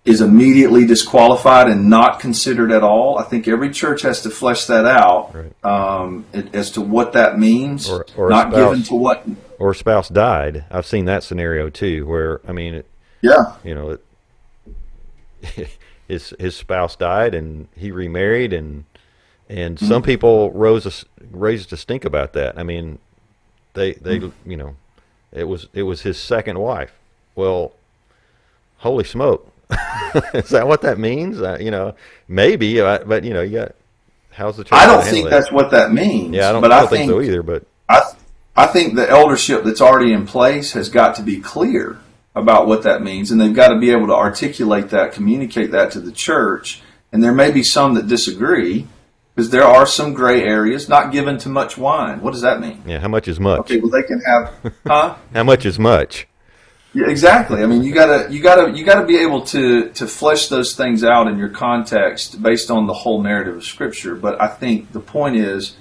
[0.06, 3.18] is immediately disqualified and not considered at all?
[3.18, 5.66] I think every church has to flesh that out Right.
[5.66, 7.90] um, as to what that means.
[7.90, 8.88] Or- or not given spouse.
[8.90, 9.26] to what?
[9.58, 10.66] Or spouse died.
[10.70, 12.86] I've seen that scenario too, where I mean, it,
[13.22, 15.70] Yeah, you know, it,
[16.08, 18.84] his his spouse died and he remarried, and
[19.50, 20.92] and some people rose a,
[21.32, 22.58] raised a stink about that.
[22.60, 23.00] I mean,
[23.74, 24.76] they they you know,
[25.32, 26.94] it was it was his second wife.
[27.36, 27.74] Well,
[28.78, 29.52] holy smoke,
[30.34, 31.42] is that what that means?
[31.42, 31.96] Uh, you know,
[32.28, 33.76] maybe, uh, but you know, you got
[34.32, 34.74] how's the church?
[34.74, 35.30] I don't think that?
[35.32, 36.36] that's what that means.
[36.36, 37.44] Yeah, I don't, but I I, don't think, so either.
[37.44, 38.02] But I,
[38.56, 42.00] I think the eldership that's already in place has got to be clear
[42.36, 45.92] about what that means, and they've got to be able to articulate that, communicate that
[45.92, 46.82] to the church.
[47.12, 48.88] And there may be some that disagree
[49.34, 50.90] because there are some gray areas.
[50.90, 52.22] Not given to much wine.
[52.22, 52.84] What does that mean?
[52.86, 53.60] yeah, how much is much?
[53.62, 54.54] Okay, well they can have,
[54.86, 55.16] huh?
[55.34, 56.28] How much is much?
[56.96, 57.62] Yeah, exactly.
[57.62, 61.04] I mean, you gotta, you gotta, you gotta be able to to flesh those things
[61.04, 64.16] out in your context based on the whole narrative of Scripture.
[64.16, 65.76] But I think the point is,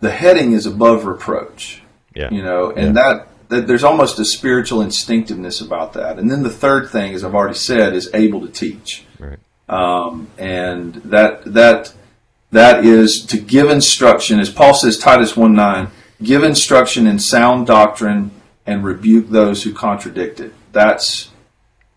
[0.00, 1.82] the heading is above reproach.
[2.12, 6.18] Yeah, you know, and that, that there's almost a spiritual instinctiveness about that.
[6.18, 9.38] And then the third thing, as I've already said, is able to teach, right.
[9.68, 11.94] um, and that that
[12.50, 17.68] that is to give instruction, as Paul says, Titus one nine, give instruction in sound
[17.68, 18.32] doctrine
[18.66, 20.52] and rebuke those who contradict it.
[20.72, 21.30] That's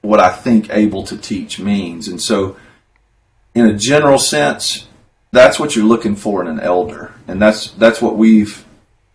[0.02, 2.08] what I think able to teach means.
[2.08, 2.58] And so,
[3.54, 4.88] in a general sense,
[5.32, 8.66] that's what you're looking for in an elder, and that's that's what we've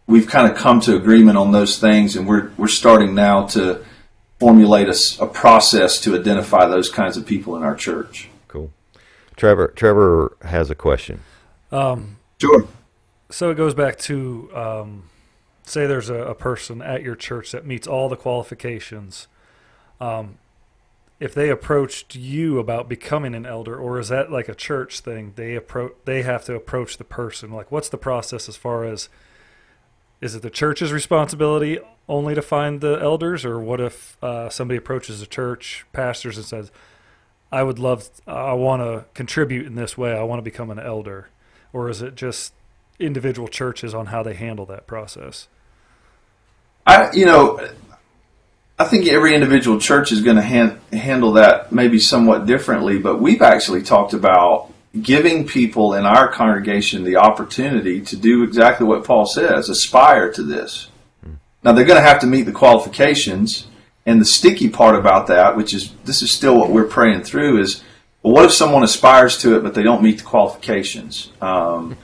[0.06, 3.84] we've kind of come to agreement on those things, and we're we're starting now to
[4.38, 4.88] formulate
[5.20, 8.28] a process to identify those kinds of people in our church.
[8.46, 8.70] Cool.
[9.36, 11.20] Trevor Trevor has a question.
[11.70, 12.68] Um, Sure.
[13.30, 15.10] So it goes back to um,
[15.68, 19.28] say there's a, a, person at your church that meets all the qualifications.
[20.00, 20.38] Um,
[21.20, 25.32] if they approached you about becoming an elder, or is that like a church thing?
[25.34, 27.50] They approach, they have to approach the person.
[27.50, 29.08] Like, what's the process as far as
[30.20, 34.78] is it the church's responsibility only to find the elders, or what if uh, somebody
[34.78, 36.70] approaches the church pastors and says,
[37.52, 40.16] "I would love, I want to contribute in this way.
[40.16, 41.28] I want to become an elder,"
[41.72, 42.52] or is it just
[42.98, 45.48] individual churches on how they handle that process?
[46.88, 47.60] I, you know,
[48.78, 53.20] I think every individual church is going to han- handle that maybe somewhat differently, but
[53.20, 54.72] we've actually talked about
[55.02, 60.42] giving people in our congregation the opportunity to do exactly what Paul says aspire to
[60.42, 60.88] this.
[61.62, 63.66] Now, they're going to have to meet the qualifications.
[64.06, 67.60] And the sticky part about that, which is this is still what we're praying through,
[67.60, 67.84] is
[68.22, 71.30] well, what if someone aspires to it but they don't meet the qualifications?
[71.42, 71.98] Um,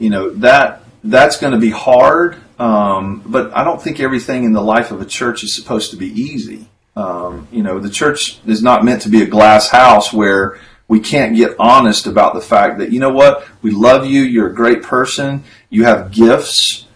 [0.00, 2.38] you know that that's going to be hard.
[2.58, 5.96] Um, but I don't think everything in the life of a church is supposed to
[5.96, 6.68] be easy.
[6.96, 11.00] Um, you know, the church is not meant to be a glass house where we
[11.00, 14.54] can't get honest about the fact that, you know what, we love you, you're a
[14.54, 16.86] great person, you have gifts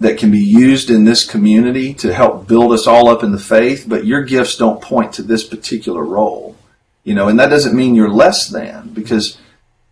[0.00, 3.38] that can be used in this community to help build us all up in the
[3.38, 6.56] faith, but your gifts don't point to this particular role.
[7.04, 9.38] You know, and that doesn't mean you're less than because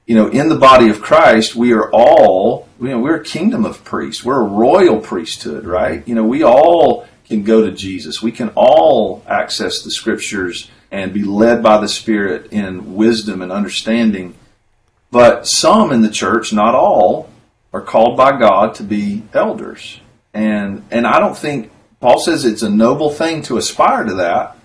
[0.07, 3.65] you know, in the body of Christ, we are all, you know, we're a kingdom
[3.65, 4.25] of priests.
[4.25, 6.07] We're a royal priesthood, right?
[6.07, 8.21] You know, we all can go to Jesus.
[8.21, 13.53] We can all access the scriptures and be led by the Spirit in wisdom and
[13.53, 14.35] understanding.
[15.11, 17.31] But some in the church, not all,
[17.73, 20.01] are called by God to be elders.
[20.35, 24.57] And and I don't think Paul says it's a noble thing to aspire to that.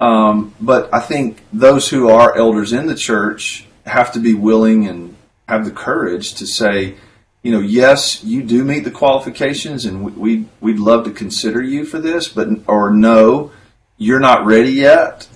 [0.00, 4.86] Um, but I think those who are elders in the church have to be willing
[4.86, 5.16] and
[5.48, 6.94] have the courage to say,
[7.42, 11.84] you know, yes, you do meet the qualifications, and we we'd love to consider you
[11.84, 13.52] for this, but or no,
[13.98, 15.28] you're not ready yet,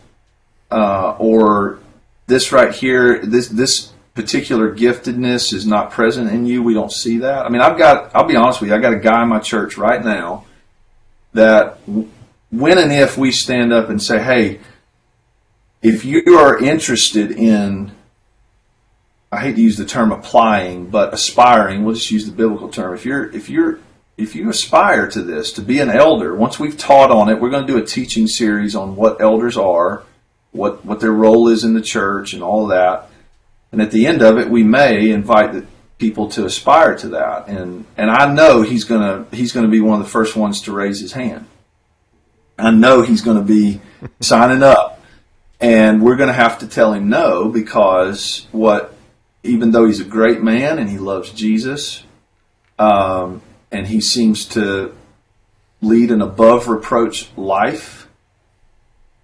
[0.70, 1.78] uh, or
[2.26, 6.62] this right here, this this particular giftedness is not present in you.
[6.62, 7.44] We don't see that.
[7.44, 8.10] I mean, I've got.
[8.14, 8.76] I'll be honest with you.
[8.76, 10.46] I got a guy in my church right now
[11.34, 11.78] that
[12.50, 14.60] when and if we stand up and say, hey,
[15.82, 17.92] if you are interested in
[19.30, 21.84] I hate to use the term applying, but aspiring.
[21.84, 22.94] We'll just use the biblical term.
[22.94, 23.78] If you're if you're
[24.16, 27.50] if you aspire to this to be an elder, once we've taught on it, we're
[27.50, 30.04] going to do a teaching series on what elders are,
[30.52, 33.10] what what their role is in the church, and all that.
[33.70, 35.66] And at the end of it, we may invite the
[35.98, 37.48] people to aspire to that.
[37.48, 40.72] And and I know he's gonna he's gonna be one of the first ones to
[40.72, 41.46] raise his hand.
[42.58, 43.80] I know he's going to be
[44.20, 45.00] signing up,
[45.60, 48.97] and we're going to have to tell him no because what
[49.42, 52.04] even though he's a great man and he loves Jesus,
[52.78, 54.94] um, and he seems to
[55.80, 58.08] lead an above reproach life,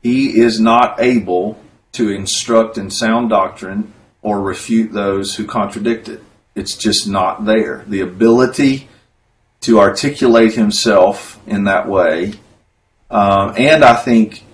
[0.03, 1.59] he is not able
[1.93, 3.93] to instruct in sound doctrine
[4.23, 6.23] or refute those who contradict it.
[6.55, 7.85] It's just not there.
[7.87, 8.89] The ability
[9.63, 12.35] to articulate himself in that way,
[13.11, 14.45] um, and I think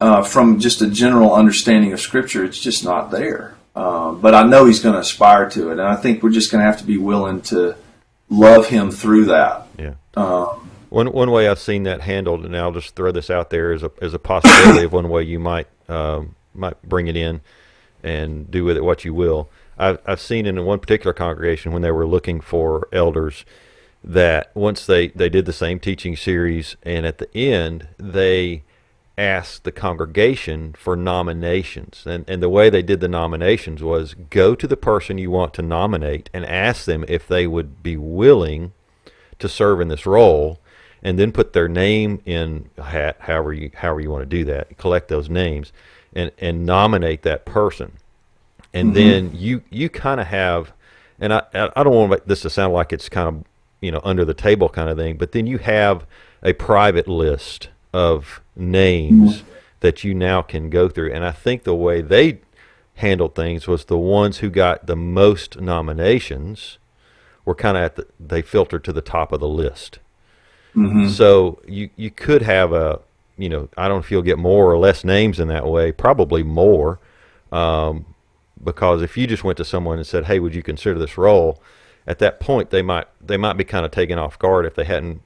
[0.00, 3.57] uh, from just a general understanding of Scripture, it's just not there.
[3.78, 6.50] Um, but I know he's going to aspire to it, and I think we're just
[6.50, 7.76] going to have to be willing to
[8.28, 9.68] love him through that.
[9.78, 9.94] Yeah.
[10.16, 13.72] Um, one one way I've seen that handled, and I'll just throw this out there
[13.72, 17.40] as a as a possibility of one way you might um, might bring it in
[18.02, 19.48] and do with it what you will.
[19.78, 23.44] I've I've seen in one particular congregation when they were looking for elders
[24.02, 28.64] that once they they did the same teaching series, and at the end they
[29.18, 32.04] asked the congregation for nominations.
[32.06, 35.52] And, and the way they did the nominations was go to the person you want
[35.54, 38.72] to nominate and ask them if they would be willing
[39.40, 40.60] to serve in this role
[41.02, 44.44] and then put their name in a hat, however you, however you want to do
[44.44, 45.72] that, collect those names
[46.14, 47.92] and, and nominate that person.
[48.72, 48.94] And mm-hmm.
[48.94, 50.72] then you, you kind of have,
[51.20, 53.44] and I, I don't want this to sound like it's kind of,
[53.80, 56.06] you know, under the table kind of thing, but then you have
[56.42, 59.42] a private list of names
[59.80, 61.12] that you now can go through.
[61.12, 62.40] And I think the way they
[62.96, 66.78] handled things was the ones who got the most nominations
[67.44, 70.00] were kind of at the, they filtered to the top of the list.
[70.74, 71.08] Mm-hmm.
[71.08, 73.00] So you, you could have a,
[73.36, 75.92] you know, I don't know if you'll get more or less names in that way,
[75.92, 76.98] probably more.
[77.52, 78.04] Um,
[78.62, 81.62] because if you just went to someone and said, "Hey, would you consider this role?"
[82.06, 84.84] At that point, they might they might be kind of taken off guard if they
[84.84, 85.22] hadn't,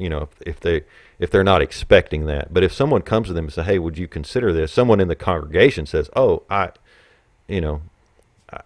[0.00, 0.84] you know, if, if they
[1.18, 2.52] if they're not expecting that.
[2.52, 5.08] But if someone comes to them and say, "Hey, would you consider this?" Someone in
[5.08, 6.70] the congregation says, "Oh, I,
[7.46, 7.82] you know,
[8.52, 8.62] I,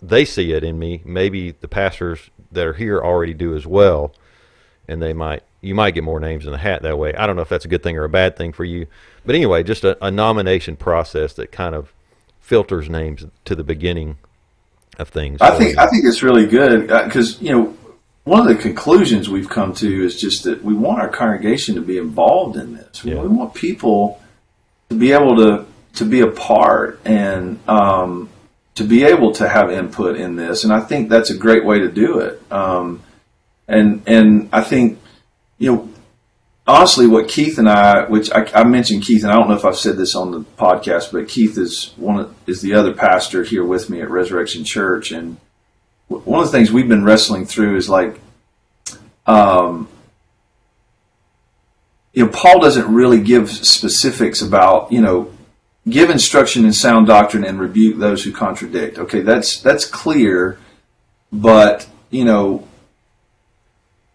[0.00, 1.02] they see it in me.
[1.04, 4.14] Maybe the pastors that are here already do as well,
[4.86, 7.12] and they might you might get more names in the hat that way.
[7.14, 8.86] I don't know if that's a good thing or a bad thing for you,
[9.24, 11.92] but anyway, just a, a nomination process that kind of
[12.40, 14.18] filters names to the beginning
[14.98, 15.40] of things.
[15.40, 17.76] I think I think it's really good uh, because you know
[18.26, 21.80] one of the conclusions we've come to is just that we want our congregation to
[21.80, 23.04] be involved in this.
[23.04, 23.22] Yeah.
[23.22, 24.20] We want people
[24.90, 25.64] to be able to
[25.94, 28.28] to be a part and um,
[28.74, 31.78] to be able to have input in this, and I think that's a great way
[31.78, 32.42] to do it.
[32.50, 33.00] Um,
[33.68, 34.98] and and I think
[35.58, 35.88] you know
[36.66, 39.64] honestly, what Keith and I, which I, I, mentioned Keith, and I don't know if
[39.64, 43.44] I've said this on the podcast, but Keith is one of, is the other pastor
[43.44, 45.36] here with me at Resurrection Church, and
[46.08, 48.20] one of the things we've been wrestling through is like,
[49.26, 49.88] um,
[52.12, 55.32] you know, Paul doesn't really give specifics about you know,
[55.88, 58.98] give instruction in sound doctrine and rebuke those who contradict.
[58.98, 60.58] Okay, that's that's clear,
[61.32, 62.66] but you know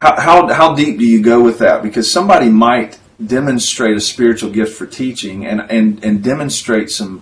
[0.02, 1.84] how, how, how deep do you go with that?
[1.84, 7.22] Because somebody might demonstrate a spiritual gift for teaching and, and, and demonstrate some,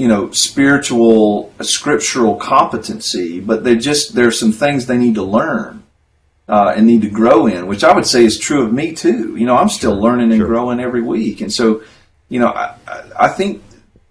[0.00, 5.82] you know, spiritual, scriptural competency, but they just, there's some things they need to learn.
[6.48, 9.36] Uh, and need to grow in, which I would say is true of me too.
[9.36, 10.48] You know, I'm still learning and sure.
[10.48, 11.84] growing every week, and so,
[12.28, 12.74] you know, I,
[13.16, 13.62] I think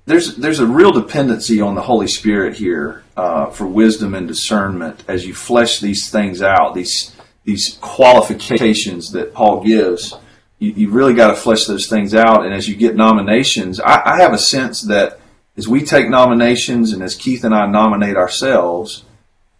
[0.06, 5.04] there's there's a real dependency on the Holy Spirit here uh, for wisdom and discernment
[5.10, 6.76] as you flesh these things out.
[6.76, 7.14] These
[7.44, 10.16] these qualifications that Paul gives,
[10.60, 12.46] you, you really got to flesh those things out.
[12.46, 15.19] And as you get nominations, I, I have a sense that
[15.60, 19.04] as we take nominations and as Keith and I nominate ourselves,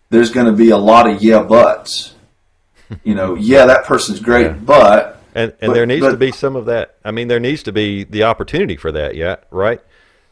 [0.10, 2.16] there's going to be a lot of yeah buts.
[3.04, 4.54] You know, yeah, that person's great, yeah.
[4.54, 6.96] but and and but, there needs but, to be some of that.
[7.06, 9.14] I mean, there needs to be the opportunity for that.
[9.14, 9.80] Yeah, right.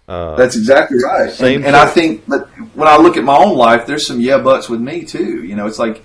[0.08, 1.30] Uh, that's exactly right.
[1.30, 4.20] Same and, and I think that when I look at my own life, there's some
[4.20, 5.44] yeah buts with me too.
[5.44, 6.04] You know, it's like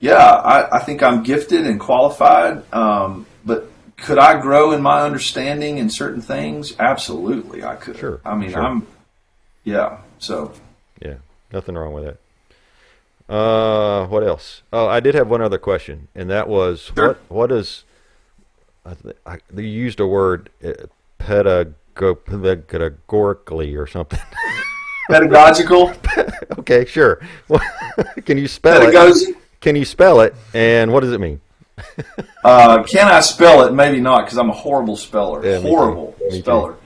[0.00, 2.64] yeah, I, I think I'm gifted and qualified.
[2.74, 6.74] Um, but could I grow in my understanding in certain things?
[6.78, 7.96] Absolutely, I could.
[7.96, 8.20] Sure.
[8.24, 8.62] I mean, sure.
[8.62, 8.86] I'm,
[9.64, 9.98] yeah.
[10.18, 10.52] So.
[11.00, 11.14] Yeah,
[11.52, 12.18] nothing wrong with that.
[13.32, 14.62] Uh, what else?
[14.72, 17.08] Oh, I did have one other question, and that was sure.
[17.08, 17.84] what what is?
[18.84, 18.94] I,
[19.26, 20.72] I, you used a word, uh,
[21.18, 24.20] pedagogically or something.
[25.10, 25.92] Pedagogical.
[26.58, 27.20] okay, sure.
[28.24, 29.30] Can you spell Pedagogy.
[29.30, 29.36] it?
[29.60, 30.36] Can you spell it?
[30.54, 31.40] And what does it mean?
[32.44, 33.72] uh, can I spell it?
[33.72, 35.44] Maybe not, because I'm a horrible speller.
[35.44, 36.72] Yeah, horrible speller.
[36.72, 36.78] Too.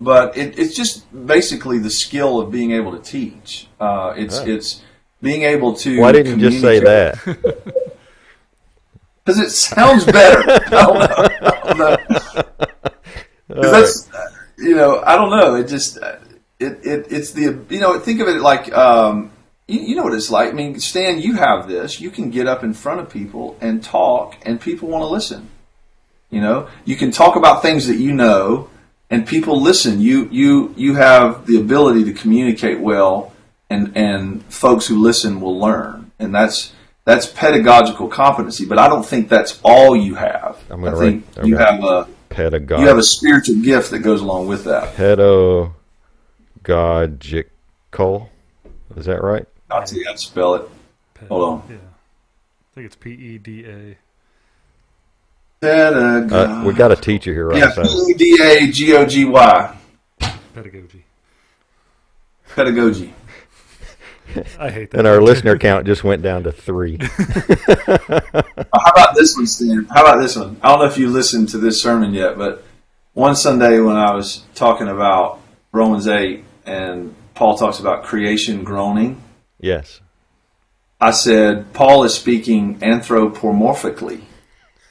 [0.00, 3.66] But it, it's just basically the skill of being able to teach.
[3.80, 4.46] Uh, it's oh.
[4.46, 4.82] it's
[5.22, 6.00] being able to.
[6.00, 7.82] Why didn't you just say that?
[9.26, 10.38] Because it sounds better.
[10.48, 11.16] I don't know.
[11.42, 11.78] I don't
[13.48, 13.70] know.
[13.72, 14.28] That's right.
[14.58, 15.56] you know I don't know.
[15.56, 15.96] It just
[16.60, 19.32] it, it it's the you know think of it like um,
[19.66, 20.50] you, you know what it's like.
[20.50, 22.00] I mean, Stan, you have this.
[22.00, 25.50] You can get up in front of people and talk, and people want to listen.
[26.30, 28.68] You know, you can talk about things that you know,
[29.10, 30.00] and people listen.
[30.00, 33.32] You you you have the ability to communicate well,
[33.70, 36.72] and and folks who listen will learn, and that's
[37.04, 38.66] that's pedagogical competency.
[38.66, 40.58] But I don't think that's all you have.
[40.68, 42.80] I'm I think write, you have a pedagogical.
[42.82, 44.94] You have a spiritual gift that goes along with that.
[44.96, 45.90] Pedagogical.
[48.96, 49.46] Is that right?
[49.70, 50.68] I'll tell to spell it.
[51.28, 51.62] Hold on.
[51.68, 51.76] Yeah.
[51.76, 53.96] I think it's P E D A.
[55.60, 56.34] Pedagogy.
[56.34, 57.58] Uh, we got a teacher here, right?
[57.58, 59.76] Yeah, P E D A G O G Y.
[60.54, 61.04] Pedagogy.
[62.54, 63.14] Pedagogy.
[64.58, 64.98] I hate that.
[64.98, 66.98] And our listener count just went down to three.
[67.00, 68.02] how
[68.92, 69.86] about this one, Stan?
[69.90, 70.58] How about this one?
[70.62, 72.64] I don't know if you listened to this sermon yet, but
[73.14, 75.40] one Sunday when I was talking about
[75.72, 79.22] Romans 8 and Paul talks about creation groaning,
[79.58, 80.00] Yes.
[81.00, 84.22] I said Paul is speaking anthropomorphically.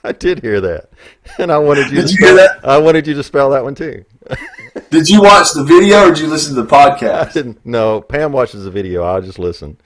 [0.06, 0.90] I did hear that,
[1.40, 1.96] and I wanted you.
[1.98, 2.66] did to you spell, hear that?
[2.66, 4.06] I wanted you to spell that one too.
[4.90, 7.30] did you watch the video or did you listen to the podcast?
[7.30, 7.66] I didn't.
[7.66, 9.04] No, Pam watches the video.
[9.04, 9.78] I'll just listen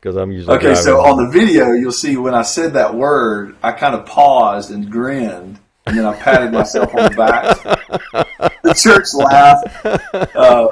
[0.00, 0.74] because I'm usually okay.
[0.74, 4.70] So on the video, you'll see when I said that word, I kind of paused
[4.70, 7.62] and grinned, and then I patted myself on the back.
[8.62, 10.34] the church laughed.
[10.34, 10.68] Uh,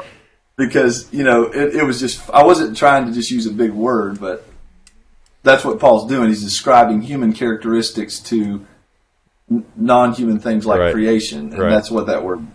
[0.57, 3.73] because you know it, it was just I wasn't trying to just use a big
[3.73, 4.47] word, but
[5.43, 6.29] that's what Paul's doing.
[6.29, 8.67] He's describing human characteristics to
[9.49, 10.93] non-human things like right.
[10.93, 11.71] creation, and right.
[11.71, 12.47] that's what that word.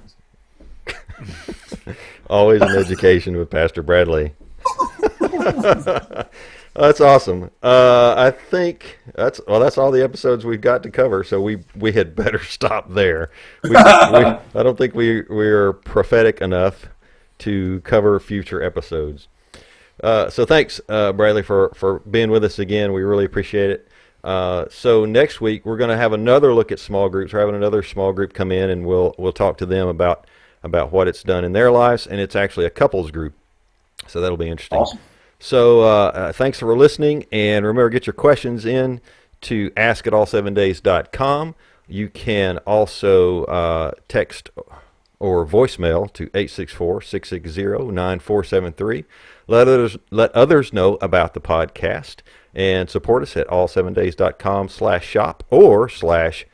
[2.29, 4.33] Always an education with Pastor Bradley.
[6.73, 7.49] that's awesome.
[7.63, 9.59] Uh, I think that's well.
[9.59, 11.23] That's all the episodes we've got to cover.
[11.23, 13.31] So we we had better stop there.
[13.63, 16.87] We, we, I don't think we we're prophetic enough
[17.39, 19.27] to cover future episodes.
[20.03, 22.93] Uh, so thanks, uh, Bradley, for, for being with us again.
[22.93, 23.88] We really appreciate it.
[24.23, 27.33] Uh, so next week we're going to have another look at small groups.
[27.33, 30.25] We're having another small group come in, and we'll we'll talk to them about
[30.63, 33.33] about what it's done in their lives, and it's actually a couples group.
[34.07, 34.77] So that'll be interesting.
[34.77, 34.99] Awesome.
[35.39, 38.99] So uh, uh, thanks for listening, and remember get your questions in
[39.41, 41.55] to ask at all7days.com.
[41.87, 44.51] You can also uh, text
[45.19, 49.05] or voicemail to 864-660-9473.
[49.47, 52.17] Let others let others know about the podcast
[52.53, 56.45] and support us at all7days.com slash shop or slash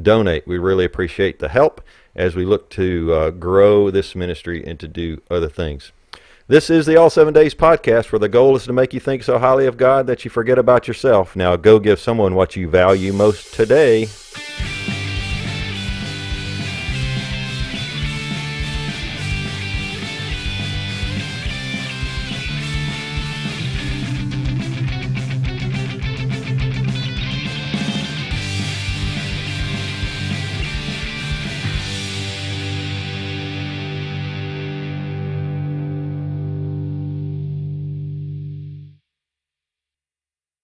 [0.00, 0.46] donate.
[0.46, 1.80] We really appreciate the help
[2.14, 5.92] as we look to uh, grow this ministry and to do other things.
[6.48, 9.22] This is the All Seven Days podcast, where the goal is to make you think
[9.22, 11.36] so highly of God that you forget about yourself.
[11.36, 14.08] Now go give someone what you value most today.